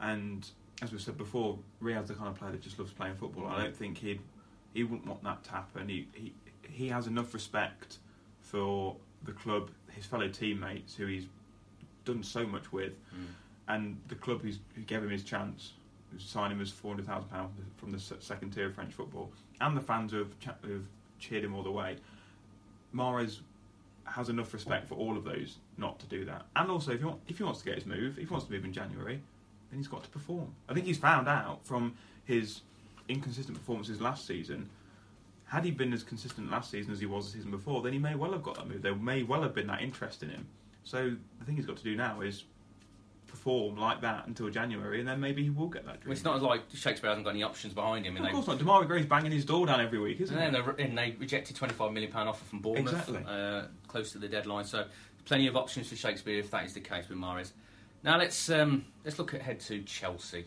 And 0.00 0.49
as 0.83 0.92
we 0.92 0.99
said 0.99 1.16
before, 1.16 1.59
Riyad's 1.83 2.09
the 2.09 2.14
kind 2.14 2.28
of 2.28 2.35
player 2.38 2.52
that 2.52 2.61
just 2.62 2.78
loves 2.78 2.92
playing 2.92 3.16
football. 3.16 3.47
I 3.47 3.62
don't 3.62 3.76
think 3.76 3.99
he'd 3.99 4.21
he 4.75 4.83
wouldn't 4.85 5.06
want 5.06 5.23
that 5.25 5.42
to 5.45 5.50
happen. 5.50 5.88
He 5.88 6.06
he 6.12 6.33
he 6.68 6.88
has 6.88 7.06
enough 7.06 7.33
respect 7.33 7.99
for 8.40 8.97
the 9.25 9.33
club, 9.33 9.71
his 9.90 10.04
fellow 10.04 10.28
teammates 10.28 10.95
who 10.95 11.06
he's 11.06 11.26
done 12.04 12.23
so 12.23 12.47
much 12.47 12.73
with, 12.73 12.92
Mm. 13.14 13.26
and 13.68 14.00
the 14.09 14.14
club 14.14 14.42
who's, 14.42 14.59
who 14.75 14.83
gave 14.83 15.02
him 15.02 15.11
his 15.11 15.25
chance, 15.25 15.73
who 16.12 16.18
signed 16.18 16.52
him 16.52 16.61
as 16.61 16.71
four 16.71 16.92
hundred 16.92 17.06
thousand 17.06 17.28
pounds 17.30 17.59
from 17.78 17.90
the 17.92 17.99
second 17.99 18.50
tier 18.50 18.66
of 18.66 18.75
French 18.75 18.92
football, 18.92 19.30
and 19.61 19.76
the 19.76 19.80
fans 19.80 20.12
who 20.12 20.18
have, 20.18 20.33
who 20.62 20.73
have 20.75 20.85
cheered 21.18 21.42
him 21.45 21.54
all 21.54 21.62
the 21.62 21.71
way. 21.71 21.97
Mahrez 22.95 23.38
has 24.04 24.28
enough 24.28 24.52
respect 24.54 24.87
for 24.87 24.95
all 24.95 25.16
of 25.16 25.25
those 25.25 25.56
not 25.78 25.99
to 25.99 26.06
do 26.06 26.25
that, 26.26 26.47
and 26.54 26.71
also 26.71 26.92
if 26.92 27.00
he, 27.00 27.04
want, 27.06 27.21
if 27.26 27.38
he 27.38 27.45
wants 27.45 27.61
to 27.61 27.64
get 27.64 27.75
his 27.75 27.87
move, 27.87 28.18
if 28.18 28.28
he 28.28 28.33
wants 28.33 28.47
to 28.47 28.52
move 28.52 28.64
in 28.64 28.73
January, 28.73 29.21
then 29.76 29.83
he's 29.83 29.88
got 29.88 30.02
to 30.04 30.09
perform. 30.09 30.54
I 30.71 30.75
think 30.75 30.87
he's 30.87 30.97
found 30.97 31.28
out 31.28 31.61
from 31.64 31.95
his 32.25 32.62
inconsistent 33.09 33.59
performances 33.59 34.00
last 34.00 34.26
season. 34.26 34.71
had 35.49 35.64
he 35.64 35.71
been 35.71 35.92
as 35.92 36.02
consistent 36.02 36.50
last 36.50 36.71
season 36.71 36.92
as 36.92 36.99
he 36.99 37.06
was 37.06 37.26
the 37.26 37.33
season 37.38 37.50
before, 37.52 37.83
then 37.83 37.92
he 37.92 37.99
may 37.99 38.14
well 38.16 38.33
have 38.33 38.42
got 38.42 38.56
that 38.56 38.66
move. 38.66 38.80
There 38.83 38.95
may 38.97 39.23
well 39.23 39.42
have 39.42 39.54
been 39.54 39.66
that 39.68 39.80
interest 39.83 40.23
in 40.23 40.30
him. 40.30 40.47
So 40.83 41.14
the 41.38 41.45
thing 41.45 41.56
he's 41.56 41.66
got 41.66 41.76
to 41.76 41.85
do 41.85 41.95
now 41.95 42.21
is 42.23 42.45
perform 43.28 43.76
like 43.76 44.00
that 44.00 44.26
until 44.26 44.49
January, 44.50 44.99
and 44.99 45.06
then 45.06 45.21
maybe 45.21 45.42
he 45.45 45.50
will 45.50 45.68
get 45.68 45.85
that 45.85 46.00
dream. 46.00 46.09
Well, 46.09 46.12
it's 46.14 46.25
not 46.25 46.42
like 46.42 46.62
Shakespeare 46.75 47.11
hasn't 47.11 47.25
got 47.25 47.30
any 47.33 47.42
options 47.42 47.75
behind 47.75 48.06
him. 48.06 48.16
of 48.16 48.25
And 48.25 48.33
course 48.35 48.47
not. 48.47 48.59
Demarai 48.59 48.87
Gray's 48.88 49.04
banging 49.06 49.30
his 49.33 49.45
door 49.45 49.66
down 49.66 49.80
every 49.80 49.99
week, 50.00 50.21
isn't 50.21 50.37
and 50.37 50.56
he? 50.56 50.62
then 50.62 50.75
they, 50.76 50.83
and 50.85 50.99
they 50.99 51.14
rejected 51.18 51.54
£25 51.54 51.92
million 51.92 52.12
offer 52.14 52.45
from 52.47 52.61
Bournemouth 52.61 52.92
Exactly. 52.95 53.23
uh, 53.28 53.64
close 53.88 54.11
to 54.12 54.18
the 54.18 54.28
deadline. 54.28 54.64
So 54.64 54.85
plenty 55.26 55.47
of 55.49 55.56
options 55.56 55.88
for 55.88 55.97
Shakespeare 55.97 56.38
if 56.40 56.50
that 56.50 56.64
is 56.64 56.73
the 56.73 56.80
case 56.80 57.09
with 57.09 57.18
Mahrez. 57.18 57.52
Now 58.03 58.19
let's 58.19 58.49
um, 58.50 58.85
let's 59.05 59.19
look 59.19 59.35
ahead 59.35 59.61
to 59.61 59.83
Chelsea. 59.83 60.47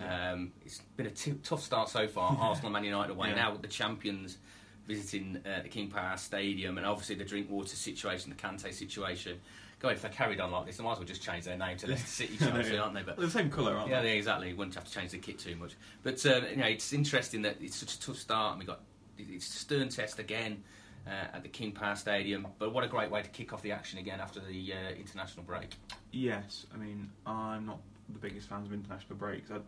Um, 0.00 0.52
it's 0.64 0.80
been 0.96 1.06
a 1.06 1.10
t- 1.10 1.34
tough 1.42 1.62
start 1.62 1.88
so 1.88 2.06
far. 2.08 2.36
Arsenal, 2.40 2.70
Man 2.70 2.84
United 2.84 3.12
away. 3.12 3.28
Yeah. 3.30 3.36
Now 3.36 3.52
with 3.52 3.62
the 3.62 3.68
champions 3.68 4.38
visiting 4.86 5.40
uh, 5.46 5.62
the 5.62 5.68
King 5.68 5.88
Power 5.88 6.16
Stadium, 6.16 6.78
and 6.78 6.86
obviously 6.86 7.16
the 7.16 7.24
Drinkwater 7.24 7.74
situation, 7.76 8.30
the 8.30 8.36
Kante 8.36 8.72
situation. 8.72 9.38
God, 9.78 9.92
if 9.92 10.02
they 10.02 10.08
carried 10.08 10.40
on 10.40 10.50
like 10.52 10.64
this, 10.66 10.78
they 10.78 10.84
might 10.84 10.92
as 10.92 10.98
well 10.98 11.06
just 11.06 11.22
change 11.22 11.44
their 11.44 11.58
name 11.58 11.76
to 11.78 11.86
Leicester 11.90 12.06
City 12.06 12.36
Chelsea, 12.38 12.74
Yeah. 12.74 12.80
aren't 12.80 12.94
they? 12.94 13.02
But 13.02 13.16
They're 13.16 13.26
the 13.26 13.32
same 13.32 13.50
colour, 13.50 13.76
aren't 13.76 13.90
yeah, 13.90 14.00
they? 14.00 14.08
yeah, 14.12 14.14
exactly. 14.14 14.52
Wouldn't 14.54 14.74
have 14.74 14.84
to 14.84 14.90
change 14.92 15.10
the 15.10 15.18
kit 15.18 15.38
too 15.38 15.54
much. 15.56 15.74
But 16.02 16.24
uh, 16.24 16.42
you 16.50 16.56
know, 16.56 16.66
it's 16.66 16.92
interesting 16.92 17.42
that 17.42 17.56
it's 17.60 17.76
such 17.76 17.94
a 17.94 18.00
tough 18.00 18.16
start, 18.16 18.52
and 18.52 18.60
we 18.60 18.66
got 18.66 18.80
it's 19.18 19.46
a 19.48 19.50
stern 19.58 19.88
test 19.88 20.18
again 20.18 20.62
uh, 21.06 21.36
at 21.36 21.42
the 21.42 21.48
King 21.48 21.72
Power 21.72 21.96
Stadium. 21.96 22.46
But 22.58 22.72
what 22.72 22.84
a 22.84 22.88
great 22.88 23.10
way 23.10 23.22
to 23.22 23.28
kick 23.28 23.52
off 23.52 23.62
the 23.62 23.72
action 23.72 23.98
again 23.98 24.20
after 24.20 24.40
the 24.40 24.72
uh, 24.72 24.94
international 24.98 25.44
break. 25.44 25.74
Yes, 26.12 26.66
I 26.74 26.76
mean 26.76 27.10
I'm 27.26 27.66
not 27.66 27.80
the 28.08 28.18
biggest 28.18 28.48
fan 28.48 28.62
of 28.62 28.72
international 28.72 29.16
breaks. 29.16 29.50
I, 29.50 29.58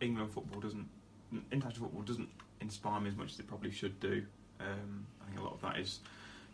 England 0.00 0.30
football 0.30 0.60
doesn't, 0.60 0.88
international 1.52 1.86
football 1.86 2.02
doesn't 2.02 2.28
inspire 2.60 3.00
me 3.00 3.08
as 3.08 3.16
much 3.16 3.32
as 3.32 3.38
it 3.38 3.46
probably 3.46 3.70
should 3.70 3.98
do. 4.00 4.24
Um, 4.60 5.06
I 5.22 5.26
think 5.26 5.40
a 5.40 5.42
lot 5.42 5.54
of 5.54 5.60
that 5.62 5.78
is 5.78 6.00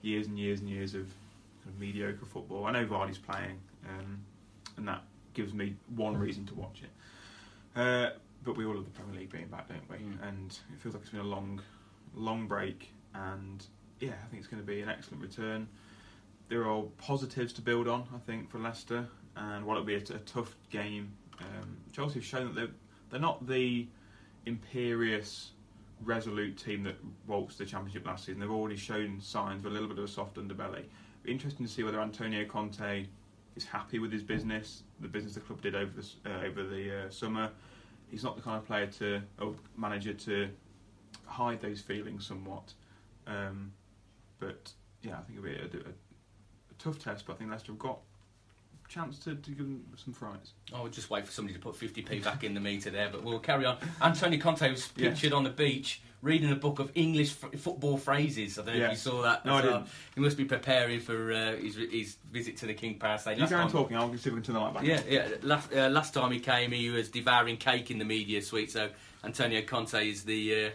years 0.03 0.27
and 0.27 0.39
years 0.39 0.61
and 0.61 0.69
years 0.69 0.95
of, 0.95 1.07
kind 1.63 1.75
of 1.75 1.81
mediocre 1.81 2.27
football. 2.27 2.67
I 2.67 2.73
know 2.73 2.87
Vardy's 2.87 3.19
playing, 3.19 3.59
um, 3.89 4.19
and 4.77 4.89
that 4.89 5.03
gives 5.35 5.53
me 5.53 5.77
one 5.95 6.17
reason 6.17 6.47
to 6.47 6.55
watch 6.55 6.83
it. 6.83 7.81
Uh, 7.81 8.11
but 8.45 8.57
we 8.57 8.65
all 8.65 8.75
love 8.75 8.85
the 8.85 8.91
Premier 8.91 9.21
League 9.21 9.31
being 9.31 9.49
back, 9.49 9.69
don't 9.69 9.89
we? 9.91 9.97
Mm. 9.97 10.29
And 10.29 10.59
it 10.73 10.81
feels 10.81 10.95
like 10.95 11.03
it's 11.03 11.11
been 11.11 11.21
a 11.21 11.25
long, 11.25 11.61
long 12.15 12.47
break, 12.47 12.91
and 13.15 13.65
yeah, 14.01 14.13
I 14.25 14.27
think 14.29 14.41
it's 14.41 14.49
going 14.49 14.63
to 14.63 14.67
be 14.67 14.81
an 14.81 14.89
excellent 14.89 15.23
return 15.23 15.69
there 16.49 16.69
are 16.69 16.83
positives 16.99 17.53
to 17.55 17.63
build 17.63 17.89
on, 17.89 18.07
I 18.15 18.19
think, 18.19 18.51
for 18.51 18.59
Leicester, 18.59 19.07
and 19.37 19.65
while 19.65 19.77
it'll 19.77 19.87
be 19.87 19.95
a, 19.95 19.99
a 19.99 20.21
tough 20.21 20.55
game, 20.71 21.13
um, 21.41 21.77
Chelsea 21.93 22.15
have 22.15 22.25
shown 22.25 22.47
that 22.47 22.55
they're, 22.55 22.75
they're 23.11 23.21
not 23.21 23.47
the 23.47 23.87
imperious, 24.47 25.51
resolute 26.03 26.57
team 26.57 26.85
that 26.85 26.97
waltzed 27.27 27.59
the 27.59 27.67
Championship 27.67 28.07
last 28.07 28.27
season. 28.27 28.41
They've 28.41 28.51
already 28.51 28.77
shown 28.77 29.21
signs 29.21 29.65
of 29.65 29.71
a 29.71 29.75
little 29.75 29.89
bit 29.89 29.99
of 29.99 30.05
a 30.05 30.09
soft 30.09 30.37
underbelly. 30.37 30.85
Interesting 31.27 31.67
to 31.67 31.73
see 31.73 31.83
whether 31.83 32.01
Antonio 32.01 32.45
Conte 32.45 33.07
is 33.57 33.65
happy 33.65 33.99
with 33.99 34.13
his 34.13 34.23
business, 34.23 34.85
the 35.01 35.09
business 35.09 35.35
the 35.35 35.41
club 35.41 35.61
did 35.63 35.75
over 35.75 35.93
the, 36.01 36.31
uh, 36.31 36.47
over 36.47 36.63
the 36.63 37.07
uh, 37.07 37.11
summer. 37.11 37.51
He's 38.09 38.23
not 38.23 38.37
the 38.37 38.43
kind 38.43 38.57
of 38.57 38.65
player 38.65 38.87
to, 38.87 39.21
or 39.41 39.57
manager 39.77 40.13
to 40.13 40.49
hide 41.25 41.61
those 41.61 41.81
feelings 41.81 42.25
somewhat. 42.25 42.73
Um, 43.27 43.73
but 44.39 44.73
yeah, 45.03 45.19
I 45.19 45.21
think 45.23 45.39
it'll 45.39 45.51
be 45.51 45.57
a, 45.57 45.65
a, 45.65 45.91
a 45.91 46.75
tough 46.79 46.99
test, 46.99 47.27
but 47.27 47.35
I 47.35 47.37
think 47.37 47.51
Leicester 47.51 47.73
have 47.73 47.79
got 47.79 47.99
a 48.85 48.89
chance 48.89 49.19
to, 49.21 49.35
to 49.35 49.51
give 49.51 49.59
them 49.59 49.85
some 49.97 50.13
frights. 50.15 50.53
I 50.75 50.81
would 50.83 50.93
just 50.93 51.11
wait 51.11 51.25
for 51.27 51.33
somebody 51.33 51.55
to 51.55 51.61
put 51.61 51.75
50p 51.75 52.23
back 52.25 52.45
in 52.45 52.55
the 52.55 52.61
meter 52.61 52.91
there, 52.91 53.09
but 53.11 53.23
we'll 53.25 53.39
carry 53.39 53.65
on. 53.65 53.79
Antonio 54.01 54.39
Conte 54.41 54.71
was 54.71 54.89
Yes. 54.97 55.13
pictured 55.15 55.33
on 55.33 55.45
the 55.45 55.51
beach 55.51 56.01
reading 56.23 56.51
a 56.51 56.57
book 56.57 56.79
of 56.81 56.91
English 56.95 57.35
f- 57.43 57.61
football 57.61 57.97
phrases. 57.99 58.59
I 58.59 58.65
don't 58.65 58.79
know 58.79 58.85
if 58.87 58.91
you 58.93 58.97
saw 58.97 59.23
that. 59.23 59.45
No, 59.45 59.55
I 59.57 59.63
didn't. 59.63 59.87
He 60.15 60.21
must 60.21 60.37
be 60.37 60.45
preparing 60.45 60.99
for 60.99 61.33
uh, 61.33 61.57
his, 61.57 61.77
his 61.77 62.17
visit 62.33 62.57
to 62.59 62.67
the 62.67 62.75
King 62.75 62.99
Power 62.99 63.19
Stadium. 63.19 63.39
You 63.39 63.43
Last 63.43 63.51
go 63.51 63.57
on 63.59 63.63
time- 63.63 63.73
talking, 63.73 63.97
I'll 63.97 64.09
see 64.11 64.15
if 64.17 64.25
we 64.27 64.31
can 64.33 64.43
turn 64.43 64.55
the 64.55 64.61
light 64.61 64.75
back. 64.75 64.85
Yeah, 64.85 65.01
yeah. 65.09 65.29
Last, 65.43 65.73
uh, 65.73 65.89
last 65.89 66.15
time 66.15 66.33
he 66.33 66.41
came, 66.41 66.73
he 66.73 66.91
was 66.91 67.11
devouring 67.11 67.59
cake 67.59 67.91
in 67.91 67.99
the 67.99 68.05
media 68.05 68.41
suite. 68.43 68.73
So 68.73 68.89
Antonio 69.25 69.63
Conte 69.63 70.09
is 70.09 70.25
the 70.25 70.67
uh, 70.67 70.71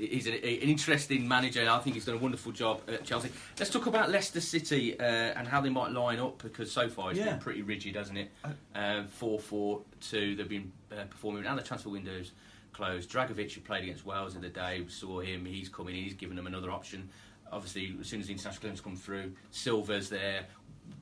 he's 0.00 0.26
an, 0.26 0.34
an 0.34 0.40
interesting 0.42 1.26
manager. 1.28 1.68
I 1.68 1.78
think 1.78 1.94
he's 1.94 2.04
done 2.04 2.16
a 2.16 2.18
wonderful 2.18 2.52
job 2.52 2.80
at 2.88 3.04
Chelsea. 3.04 3.30
Let's 3.58 3.70
talk 3.70 3.86
about 3.86 4.10
Leicester 4.10 4.40
City 4.40 4.98
uh, 4.98 5.02
and 5.04 5.46
how 5.46 5.60
they 5.60 5.68
might 5.68 5.92
line 5.92 6.18
up 6.18 6.42
because 6.42 6.70
so 6.72 6.88
far 6.88 7.10
it's 7.10 7.18
Yeah. 7.20 7.30
been 7.32 7.38
pretty 7.40 7.62
rigid, 7.62 7.96
hasn't 7.96 8.18
it? 8.18 8.30
Um, 8.74 9.06
Four 9.08 9.38
four 9.38 9.82
two. 10.00 10.34
They've 10.36 10.48
been 10.48 10.72
uh, 10.92 11.04
performing, 11.04 11.44
and 11.46 11.58
the 11.58 11.62
transfer 11.62 11.90
windows 11.90 12.32
closed. 12.72 13.10
Dragovic, 13.10 13.52
who 13.52 13.60
played 13.60 13.82
against 13.84 14.04
Wales 14.06 14.34
in 14.36 14.42
the 14.42 14.48
day, 14.48 14.80
we 14.80 14.88
saw 14.90 15.20
him. 15.20 15.44
He's 15.44 15.68
coming. 15.68 15.96
in, 15.96 16.04
He's 16.04 16.14
given 16.14 16.36
them 16.36 16.46
another 16.46 16.70
option. 16.70 17.08
Obviously, 17.52 17.94
as 18.00 18.06
soon 18.06 18.20
as 18.20 18.26
the 18.28 18.32
international 18.32 18.60
claims 18.62 18.80
come 18.80 18.96
through, 18.96 19.32
Silva's 19.50 20.08
there. 20.08 20.46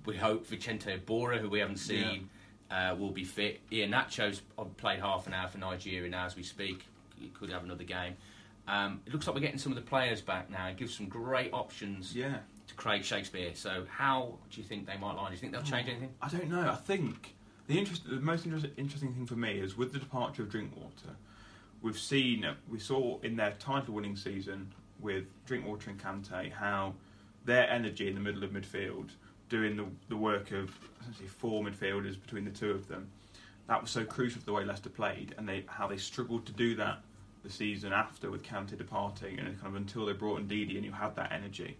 We 0.06 0.16
hope 0.16 0.46
Vicente 0.46 0.90
Iborra, 0.98 1.38
who 1.38 1.48
we 1.50 1.58
haven't 1.60 1.76
seen, 1.78 2.28
uh, 2.70 2.94
will 2.98 3.10
be 3.10 3.24
fit. 3.24 3.60
Iheanacho's 3.70 4.42
played 4.78 5.00
half 5.00 5.26
an 5.26 5.34
hour 5.34 5.48
for 5.48 5.58
Nigeria 5.58 6.08
now 6.10 6.24
as 6.26 6.36
we 6.36 6.42
speak. 6.42 6.84
He 7.18 7.28
could 7.28 7.50
have 7.50 7.64
another 7.64 7.84
game. 7.84 8.16
Um, 8.68 9.00
it 9.06 9.12
looks 9.12 9.26
like 9.26 9.34
we're 9.34 9.40
getting 9.40 9.58
some 9.58 9.72
of 9.72 9.76
the 9.76 9.82
players 9.88 10.20
back 10.20 10.50
now. 10.50 10.66
It 10.68 10.76
gives 10.76 10.94
some 10.94 11.06
great 11.08 11.52
options 11.52 12.14
Yeah. 12.14 12.40
to 12.66 12.74
Craig 12.74 13.02
Shakespeare. 13.02 13.54
So, 13.54 13.86
how 13.90 14.38
do 14.50 14.60
you 14.60 14.66
think 14.66 14.86
they 14.86 14.96
might 14.98 15.14
line? 15.14 15.28
Do 15.28 15.32
you 15.32 15.38
think 15.38 15.52
they'll 15.52 15.62
change 15.62 15.88
anything? 15.88 16.12
I 16.20 16.28
don't 16.28 16.48
know. 16.50 16.70
I 16.70 16.74
think 16.76 17.34
the 17.66 17.78
interest, 17.78 18.08
the 18.08 18.20
most 18.20 18.44
interest, 18.44 18.66
interesting 18.76 19.14
thing 19.14 19.26
for 19.26 19.36
me 19.36 19.58
is 19.58 19.76
with 19.76 19.92
the 19.92 19.98
departure 19.98 20.42
of 20.42 20.50
Drinkwater. 20.50 21.16
We've 21.80 21.98
seen, 21.98 22.44
we 22.68 22.78
saw 22.78 23.18
in 23.20 23.36
their 23.36 23.52
title-winning 23.52 24.16
season 24.16 24.72
with 25.00 25.24
Drinkwater 25.46 25.90
and 25.90 25.98
Kante 25.98 26.52
how 26.52 26.94
their 27.44 27.70
energy 27.70 28.08
in 28.08 28.14
the 28.14 28.20
middle 28.20 28.44
of 28.44 28.50
midfield, 28.50 29.10
doing 29.48 29.76
the 29.76 29.86
the 30.08 30.16
work 30.16 30.50
of 30.50 30.76
essentially 31.00 31.28
four 31.28 31.62
midfielders 31.64 32.20
between 32.20 32.44
the 32.44 32.50
two 32.50 32.70
of 32.72 32.86
them, 32.88 33.08
that 33.68 33.80
was 33.80 33.90
so 33.90 34.04
crucial 34.04 34.40
for 34.40 34.46
the 34.46 34.52
way 34.52 34.64
Leicester 34.64 34.90
played, 34.90 35.34
and 35.38 35.48
they 35.48 35.64
how 35.68 35.86
they 35.86 35.96
struggled 35.96 36.44
to 36.46 36.52
do 36.52 36.74
that 36.74 37.00
the 37.48 37.54
season 37.54 37.92
after 37.92 38.30
with 38.30 38.42
Kante 38.42 38.76
departing, 38.76 39.38
and 39.38 39.60
kind 39.60 39.74
of 39.74 39.76
until 39.76 40.06
they 40.06 40.12
brought 40.12 40.40
in 40.40 40.48
Ndidi 40.48 40.76
and 40.76 40.84
you 40.84 40.92
had 40.92 41.16
that 41.16 41.32
energy, 41.32 41.76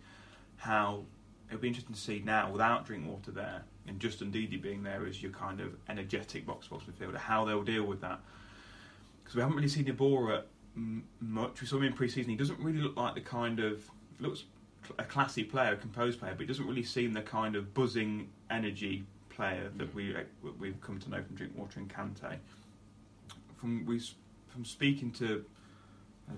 how 0.57 1.05
it'll 1.49 1.61
be 1.61 1.69
interesting 1.69 1.95
to 1.95 2.01
see 2.01 2.23
now 2.25 2.51
without 2.51 2.87
Drinkwater 2.87 3.31
there 3.31 3.63
and 3.87 4.01
just 4.01 4.21
Ndidi 4.21 4.61
being 4.61 4.83
there 4.83 5.07
as 5.07 5.23
your 5.23 5.33
kind 5.33 5.61
of 5.61 5.75
energetic 5.89 6.47
box 6.47 6.69
box 6.69 6.85
midfielder, 6.85 7.17
how 7.17 7.45
they'll 7.45 7.63
deal 7.63 7.85
with 7.85 8.01
that. 8.01 8.21
Because 9.23 9.37
we 9.37 9.41
haven't 9.43 9.57
really 9.57 9.69
seen 9.69 9.85
Iborra 9.85 10.43
m- 10.77 11.05
much. 11.21 11.61
We 11.61 11.67
saw 11.67 11.77
him 11.77 11.85
in 11.85 11.93
pre-season. 11.93 12.31
He 12.31 12.37
doesn't 12.37 12.59
really 12.59 12.81
look 12.81 12.97
like 12.97 13.15
the 13.15 13.21
kind 13.21 13.61
of 13.61 13.91
looks 14.21 14.45
a 14.99 15.05
classy 15.05 15.45
player, 15.45 15.73
a 15.73 15.77
composed 15.77 16.19
player, 16.19 16.33
but 16.33 16.41
he 16.41 16.47
doesn't 16.47 16.67
really 16.67 16.83
seem 16.83 17.13
the 17.13 17.23
kind 17.23 17.57
of 17.57 17.75
buzzing 17.75 18.31
energy 18.51 19.05
player 19.29 19.71
that 19.77 19.95
we 19.95 20.15
we've 20.59 20.81
come 20.81 20.99
to 20.99 21.11
know 21.11 21.23
from 21.23 21.37
Drinkwater 21.37 21.81
and 21.81 21.89
Kante. 21.89 22.37
From 23.59 23.85
we 23.85 24.01
from 24.49 24.65
speaking 24.65 25.11
to 25.13 25.45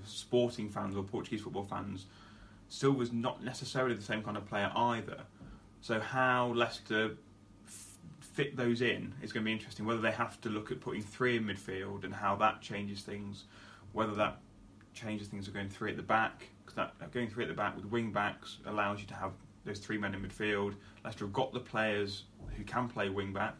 sporting 0.05 0.68
fans 0.68 0.96
or 0.96 1.03
Portuguese 1.03 1.42
football 1.42 1.64
fans, 1.64 2.07
Silva's 2.68 3.12
not 3.12 3.42
necessarily 3.42 3.94
the 3.94 4.03
same 4.03 4.22
kind 4.22 4.37
of 4.37 4.46
player 4.46 4.70
either. 4.74 5.22
So 5.81 5.98
how 5.98 6.48
Leicester 6.48 7.16
f- 7.66 7.96
fit 8.20 8.57
those 8.57 8.81
in 8.81 9.14
is 9.22 9.33
going 9.33 9.44
to 9.44 9.48
be 9.48 9.53
interesting. 9.53 9.87
Whether 9.87 10.00
they 10.00 10.12
have 10.12 10.40
to 10.42 10.48
look 10.48 10.70
at 10.70 10.81
putting 10.81 11.03
three 11.03 11.37
in 11.37 11.44
midfield 11.44 12.05
and 12.05 12.14
how 12.14 12.37
that 12.37 12.61
changes 12.61 13.03
things, 13.03 13.44
whether 13.92 14.14
that 14.14 14.38
changes 14.94 15.29
things 15.29 15.48
of 15.48 15.55
going 15.55 15.68
three 15.68 15.90
at 15.90 15.96
the 15.96 16.03
back, 16.03 16.48
because 16.64 16.76
that 16.76 16.94
uh, 17.03 17.09
going 17.12 17.29
three 17.29 17.44
at 17.44 17.48
the 17.48 17.55
back 17.55 17.74
with 17.76 17.87
wing 17.87 18.12
backs 18.12 18.59
allows 18.66 19.00
you 19.00 19.07
to 19.07 19.14
have 19.14 19.33
those 19.64 19.79
three 19.79 19.98
men 19.98 20.14
in 20.14 20.22
midfield. 20.22 20.74
Leicester 21.05 21.24
have 21.24 21.33
got 21.33 21.53
the 21.53 21.61
players 21.61 22.24
who 22.57 22.64
can 22.64 22.88
play 22.88 23.09
wing 23.09 23.33
back. 23.33 23.55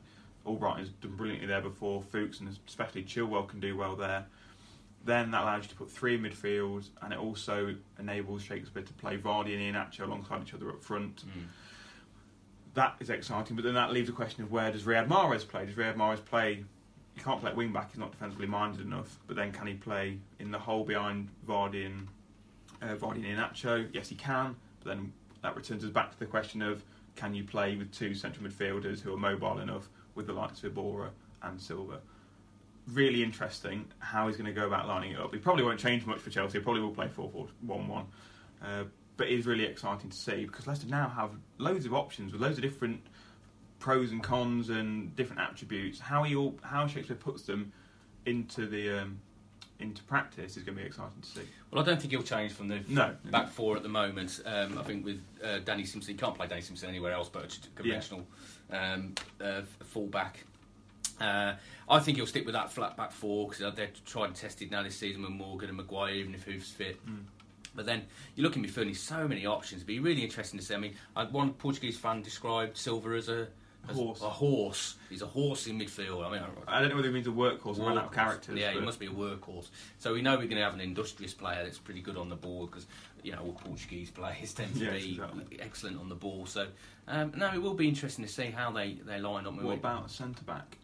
Albright 0.46 0.78
has 0.78 0.88
done 0.88 1.16
brilliantly 1.16 1.46
there 1.46 1.60
before. 1.60 2.02
Fuchs 2.02 2.40
and 2.40 2.48
especially 2.66 3.02
Chilwell 3.02 3.48
can 3.48 3.60
do 3.60 3.76
well 3.76 3.96
there. 3.96 4.26
Then 5.04 5.30
that 5.30 5.42
allows 5.42 5.64
you 5.64 5.70
to 5.70 5.76
put 5.76 5.90
three 5.90 6.14
in 6.14 6.22
midfield, 6.22 6.88
and 7.02 7.12
it 7.12 7.18
also 7.18 7.74
enables 7.98 8.42
Shakespeare 8.42 8.82
to 8.82 8.92
play 8.94 9.16
Vardy 9.16 9.54
and 9.54 9.74
Iheanacho 9.74 10.00
alongside 10.06 10.42
each 10.42 10.54
other 10.54 10.68
up 10.68 10.82
front. 10.82 11.24
That 12.74 12.96
is 13.00 13.10
exciting, 13.10 13.56
but 13.56 13.64
then 13.64 13.74
that 13.74 13.92
leaves 13.92 14.08
a 14.08 14.12
question 14.12 14.44
of 14.44 14.52
where 14.52 14.70
does 14.70 14.82
Riyad 14.82 15.08
Mahrez 15.08 15.48
play? 15.48 15.66
Does 15.66 15.74
Riyad 15.74 15.96
Mahrez 15.96 16.24
play? 16.24 16.64
He 17.14 17.20
can't 17.20 17.40
play 17.40 17.50
at 17.50 17.56
wing 17.56 17.72
back; 17.72 17.90
he's 17.90 17.98
not 17.98 18.12
defensively 18.12 18.46
minded 18.46 18.82
enough. 18.82 19.18
But 19.26 19.36
then, 19.36 19.52
can 19.52 19.66
he 19.66 19.74
play 19.74 20.18
in 20.38 20.50
the 20.50 20.58
hole 20.58 20.84
behind 20.84 21.28
Vardy 21.48 21.86
and 21.86 22.06
uh, 22.80 22.94
Vardy 22.94 23.24
and? 23.24 23.88
Yes, 23.92 24.08
he 24.08 24.14
can. 24.14 24.54
But 24.82 24.90
then 24.90 25.12
that 25.42 25.56
returns 25.56 25.84
us 25.84 25.90
back 25.90 26.12
to 26.12 26.18
the 26.18 26.26
question 26.26 26.62
of 26.62 26.84
can 27.16 27.34
you 27.34 27.44
play 27.44 27.74
with 27.76 27.90
two 27.92 28.14
central 28.14 28.46
midfielders 28.46 29.00
who 29.00 29.12
are 29.12 29.18
mobile 29.18 29.58
enough 29.58 29.88
with 30.14 30.26
the 30.26 30.32
likes 30.32 30.62
of 30.62 30.74
Iborra 30.74 31.10
and 31.42 31.60
Silva? 31.60 32.00
Really 32.92 33.22
interesting 33.22 33.87
how 33.98 34.26
he's 34.29 34.37
going 34.37 34.53
to 34.53 34.59
go 34.59 34.66
about 34.66 34.88
lining 34.88 35.12
it 35.12 35.20
up. 35.20 35.33
He 35.33 35.38
probably 35.38 35.64
won't 35.64 35.79
change 35.79 36.07
much 36.07 36.18
for 36.18 36.31
Chelsea. 36.31 36.59
He 36.59 36.64
probably 36.64 36.83
will 36.83 36.90
play 36.94 37.09
4 37.09 37.29
4 37.31 37.46
1 37.66 37.88
1. 37.88 38.07
Uh, 38.62 38.85
but 39.16 39.29
it 39.29 39.38
is 39.38 39.46
really 39.46 39.64
exciting 39.64 40.11
to 40.11 40.16
see 40.16 40.46
because 40.46 40.66
Leicester 40.66 40.88
now 40.88 41.09
have 41.09 41.31
loads 41.59 41.85
of 41.87 41.92
options 41.94 42.33
with 42.33 42.40
loads 42.40 42.57
of 42.57 42.62
different 42.62 43.00
pros 43.79 44.12
and 44.12 44.22
cons 44.22 44.70
and 44.70 45.14
different 45.14 45.42
attributes. 45.42 46.00
How 46.00 46.22
he 46.22 46.35
all, 46.35 46.59
how 46.62 46.87
Shakespeare 46.87 47.16
puts 47.16 47.42
them 47.42 47.72
into 48.26 48.66
the 48.66 49.03
um, 49.03 49.20
into 49.79 50.03
practice 50.05 50.57
is 50.57 50.62
going 50.62 50.76
to 50.76 50.83
be 50.83 50.87
exciting 50.87 51.20
to 51.22 51.29
see. 51.29 51.40
Well, 51.70 51.83
I 51.83 51.87
don't 51.87 52.00
think 52.00 52.12
he'll 52.12 52.22
change 52.22 52.53
from 52.53 52.68
the 52.68 52.81
No. 52.88 53.14
back 53.31 53.48
four 53.48 53.76
at 53.76 53.83
the 53.83 53.88
moment. 53.88 54.40
Um, 54.44 54.79
I 54.79 54.83
think 54.83 55.05
with 55.05 55.20
uh, 55.42 55.59
Danny 55.61 55.85
Simpson, 55.85 56.14
he 56.14 56.18
can't 56.18 56.35
play 56.35 56.46
Danny 56.46 56.61
Simpson 56.62 56.88
anywhere 56.88 57.12
else 57.12 57.29
but 57.29 57.44
a 57.44 57.68
conventional 57.74 58.26
um, 58.70 59.14
uh, 59.40 59.62
fullback. 59.85 60.44
Uh, 61.20 61.54
I 61.88 61.98
think 61.98 62.16
he'll 62.16 62.26
stick 62.26 62.46
with 62.46 62.54
that 62.54 62.72
flat 62.72 62.96
back 62.96 63.12
four 63.12 63.48
because 63.48 63.74
they're 63.74 63.90
tried 64.06 64.26
and 64.26 64.35
tested 64.35 64.70
now 64.70 64.83
this 64.83 64.96
season 64.96 65.22
with 65.22 65.33
Morgan 65.33 65.68
and 65.68 65.76
Maguire, 65.76 66.14
even 66.14 66.35
if 66.35 66.44
Huth's 66.44 66.70
fit. 66.70 67.04
Mm. 67.06 67.24
But 67.74 67.87
then 67.87 68.02
you 68.35 68.42
look 68.42 68.54
midfield, 68.54 68.78
and 68.78 68.87
there's 68.87 69.00
so 69.00 69.28
many 69.28 69.46
options. 69.46 69.80
It'd 69.80 69.87
be 69.87 70.00
really 70.00 70.22
interesting 70.24 70.59
to 70.59 70.64
see. 70.64 70.74
I 70.74 70.78
mean, 70.78 70.94
uh, 71.14 71.26
one 71.26 71.52
Portuguese 71.52 71.96
fan 71.98 72.22
described 72.22 72.76
Silva 72.76 73.11
as 73.11 73.28
a 73.28 73.48
as 73.88 73.96
Horse. 73.96 74.20
A 74.20 74.28
horse. 74.28 74.96
He's 75.09 75.22
a 75.22 75.26
horse 75.26 75.66
in 75.66 75.78
midfield. 75.78 76.22
I 76.26 76.30
mean, 76.30 76.42
I- 76.66 76.76
I 76.76 76.80
don't 76.80 76.90
know 76.90 76.96
whether 76.96 77.09
he 77.09 77.14
means 77.14 77.26
a 77.26 77.30
workhorse 77.30 77.78
or 77.78 77.87
run 77.87 77.96
out 77.96 78.06
of 78.06 78.12
characters. 78.12 78.59
Yeah, 78.59 78.72
he 78.72 78.80
must 78.80 78.98
be 78.98 79.06
a 79.06 79.11
workhorse. 79.11 79.68
So 79.98 80.12
we 80.12 80.20
know 80.20 80.33
we're 80.33 80.44
going 80.44 80.56
to 80.56 80.62
have 80.62 80.74
an 80.74 80.83
industrious 80.83 81.33
player 81.33 81.64
that's 81.64 81.78
pretty 81.78 82.02
good 82.02 82.18
on 82.18 82.28
the 82.28 82.37
ball 82.37 82.66
because 82.66 82.87
you 83.22 83.33
know 83.33 83.38
all 83.38 83.52
Portuguese 83.52 84.11
players 84.20 84.52
tend 84.52 84.74
to 84.74 84.85
Yes, 84.85 85.02
be 85.02 85.11
exactly. 85.12 85.61
excellent 85.61 85.98
on 85.98 86.09
the 86.11 86.14
ball. 86.14 86.44
So 86.44 86.66
um, 87.09 87.33
no, 87.37 87.50
it 87.54 87.62
will 87.62 87.72
be 87.74 87.88
interesting 87.88 88.24
to 88.24 88.30
see 88.30 88.46
how 88.50 88.70
they, 88.70 88.98
they 89.06 89.18
line 89.18 89.46
up. 89.46 89.54
What 89.61 89.78
about 89.78 90.11
centre 90.11 90.44
back? 90.44 90.76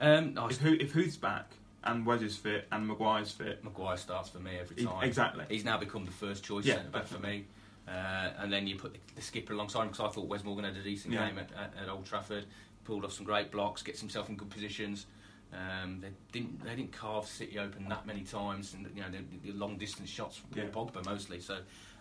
Um, 0.00 0.34
I 0.38 0.46
If, 0.46 0.58
who, 0.58 0.72
if 0.74 0.92
Huth's 0.92 1.16
back 1.16 1.50
and 1.84 2.04
Wes 2.06 2.22
is 2.22 2.36
fit 2.36 2.66
and 2.72 2.86
Maguire's 2.86 3.30
fit, 3.32 3.62
Maguire 3.62 3.96
starts 3.96 4.28
for 4.30 4.38
me 4.38 4.52
every 4.60 4.76
he- 4.76 4.84
time. 4.84 5.02
exactly. 5.04 5.44
He's 5.48 5.64
now 5.64 5.76
become 5.78 6.04
the 6.04 6.10
first 6.10 6.42
choice 6.44 6.64
Yeah, 6.64 6.76
centre 6.76 6.90
back 6.90 7.06
for 7.06 7.18
me. 7.18 7.44
Uh, 7.88 8.30
and 8.38 8.52
then 8.52 8.66
you 8.66 8.76
put 8.76 8.92
the, 8.92 9.00
the 9.16 9.22
skipper 9.22 9.52
alongside 9.52 9.82
him 9.82 9.88
because 9.88 10.00
I 10.00 10.08
thought 10.14 10.26
Wes 10.28 10.44
Morgan 10.44 10.64
had 10.64 10.76
a 10.76 10.82
decent 10.82 11.12
Yeah. 11.14 11.28
game 11.28 11.38
at, 11.38 11.50
at, 11.52 11.74
at 11.82 11.88
Old 11.88 12.06
Trafford. 12.06 12.44
Pulled 12.84 13.04
off 13.04 13.12
some 13.12 13.26
great 13.26 13.50
blocks, 13.50 13.82
gets 13.82 14.00
himself 14.00 14.28
in 14.28 14.36
good 14.36 14.48
positions. 14.50 15.06
Um, 15.52 16.00
they 16.00 16.08
didn't 16.32 16.62
they 16.64 16.76
didn't 16.76 16.92
carve 16.92 17.26
City 17.26 17.58
open 17.58 17.88
that 17.88 18.06
many 18.06 18.20
times, 18.22 18.72
and 18.74 18.88
you 18.94 19.02
know 19.02 19.08
the, 19.10 19.50
the 19.50 19.58
long 19.58 19.76
distance 19.76 20.08
shots 20.08 20.36
from 20.36 20.48
Yeah. 20.56 20.68
Pogba 20.68 21.04
mostly. 21.04 21.40
So 21.40 21.58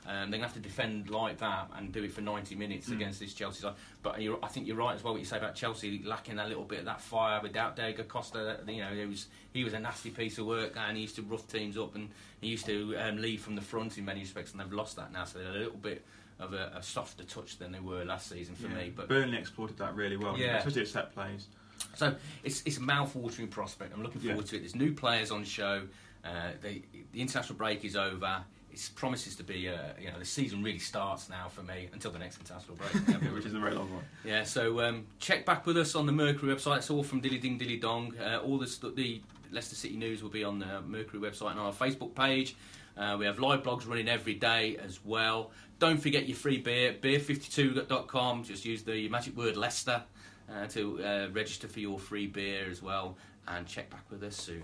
um, 0.10 0.32
they're 0.32 0.40
going 0.40 0.42
to 0.42 0.48
have 0.48 0.54
to 0.54 0.60
defend 0.60 1.10
like 1.12 1.38
that 1.38 1.70
and 1.78 1.92
do 1.94 2.04
it 2.04 2.12
for 2.12 2.22
90 2.22 2.56
minutes 2.56 2.90
Mm. 2.90 2.94
against 2.94 3.20
this 3.20 3.34
Chelsea 3.34 3.62
side. 3.62 3.76
But 4.02 4.20
you're, 4.22 4.40
I 4.44 4.48
think 4.48 4.66
you're 4.66 4.76
right 4.76 4.96
as 4.96 5.04
well. 5.04 5.14
What 5.14 5.20
you 5.20 5.26
say 5.26 5.38
about 5.38 5.54
Chelsea 5.54 6.02
lacking 6.04 6.40
a 6.40 6.48
little 6.48 6.64
bit 6.64 6.80
of 6.80 6.86
that 6.86 7.00
fire 7.00 7.40
without 7.44 7.76
Diego 7.76 8.02
Costa. 8.04 8.60
You 8.68 8.82
know, 8.82 8.94
he 8.94 9.06
was 9.06 9.28
he 9.54 9.64
was 9.64 9.74
a 9.74 9.80
nasty 9.80 10.10
piece 10.10 10.38
of 10.40 10.48
work, 10.48 10.76
and 10.76 10.98
he 10.98 11.04
used 11.04 11.16
to 11.18 11.22
rough 11.22 11.48
teams 11.48 11.78
up, 11.78 11.94
and 11.96 12.10
he 12.42 12.48
used 12.48 12.66
to 12.66 12.96
um, 12.98 13.18
lead 13.22 13.40
from 13.40 13.56
the 13.56 13.62
front 13.62 13.98
in 14.00 14.06
many 14.06 14.22
respects, 14.22 14.52
and 14.52 14.60
they've 14.60 14.74
lost 14.74 14.96
that 14.96 15.12
now. 15.14 15.26
So 15.26 15.38
they're 15.40 15.50
a 15.52 15.60
little 15.60 15.78
bit 15.78 16.04
of 16.40 16.54
a, 16.54 16.72
a 16.76 16.82
softer 16.82 17.24
touch 17.26 17.58
than 17.60 17.72
they 17.72 17.80
were 17.82 18.04
last 18.06 18.30
season 18.30 18.56
for 18.56 18.68
Yeah. 18.70 18.76
me. 18.76 18.94
But 18.96 19.10
Burnley 19.10 19.38
exploited 19.38 19.78
that 19.78 19.94
really 19.96 20.18
well, 20.18 20.38
Yeah. 20.38 20.58
especially 20.58 20.82
at 20.84 20.88
set 20.88 21.14
plays. 21.14 21.48
so 21.96 22.16
it's 22.44 22.64
it's 22.66 22.78
a 22.78 22.82
mouth-watering 22.82 23.50
prospect. 23.50 23.94
I'm 23.94 24.02
looking 24.02 24.22
forward 24.22 24.46
Yeah. 24.46 24.50
to 24.52 24.56
it. 24.56 24.60
There's 24.62 24.76
new 24.76 24.94
players 24.94 25.30
on 25.32 25.44
show. 25.44 25.84
Uh, 26.26 26.52
they, 26.62 26.82
the 27.14 27.22
international 27.22 27.58
break 27.58 27.86
is 27.86 27.96
over. 27.96 28.44
It 28.72 28.90
promises 28.96 29.36
to 29.38 29.44
be, 29.44 29.68
uh, 29.68 29.78
you 30.00 30.12
know, 30.12 30.20
the 30.20 30.26
season 30.26 30.64
really 30.64 30.80
starts 30.80 31.30
now 31.30 31.48
for 31.50 31.64
me 31.64 31.90
until 31.94 32.12
the 32.12 32.20
next 32.20 32.40
international 32.40 32.76
break. 32.76 33.22
which 33.34 33.46
is 33.46 33.54
a 33.54 33.60
very 33.60 33.74
long 33.74 33.92
one. 33.94 34.04
Yeah, 34.24 34.44
so 34.44 34.82
um, 34.82 35.08
check 35.20 35.46
back 35.46 35.66
with 35.66 35.78
us 35.78 35.96
on 35.96 36.06
the 36.06 36.12
Mercury 36.12 36.54
website. 36.54 36.78
It's 36.78 36.90
all 36.90 37.04
from 37.04 37.20
Dilly 37.20 37.38
Ding 37.38 37.58
Dilly 37.58 37.78
Dong. 37.78 38.14
Uh, 38.20 38.38
all 38.38 38.58
the, 38.58 38.92
the 38.96 39.22
Leicester 39.52 39.76
City 39.76 39.96
news 39.98 40.22
will 40.22 40.30
be 40.30 40.44
on 40.44 40.60
the 40.60 40.82
Mercury 40.82 41.20
website 41.20 41.52
and 41.52 41.60
on 41.60 41.68
our 41.68 41.74
Facebook 41.74 42.16
page. 42.16 42.56
Uh, 42.98 43.16
we 43.18 43.26
have 43.26 43.40
live 43.40 43.64
blogs 43.64 43.88
running 43.88 44.10
every 44.10 44.34
day 44.34 44.78
as 44.84 45.04
well. 45.04 45.52
Don't 45.80 45.98
forget 45.98 46.28
your 46.28 46.36
free 46.36 46.58
beer, 46.58 46.94
beer52.com. 46.94 48.44
Just 48.44 48.66
use 48.66 48.84
the 48.84 49.08
magic 49.08 49.38
word 49.38 49.56
Leicester 49.56 50.04
uh, 50.52 50.68
to 50.68 51.04
uh, 51.04 51.28
register 51.32 51.68
for 51.68 51.80
your 51.80 51.98
free 51.98 52.28
beer 52.28 52.68
as 52.70 52.82
well. 52.82 53.18
And 53.48 53.66
check 53.66 53.90
back 53.90 54.04
with 54.12 54.24
us 54.24 54.36
soon. 54.36 54.64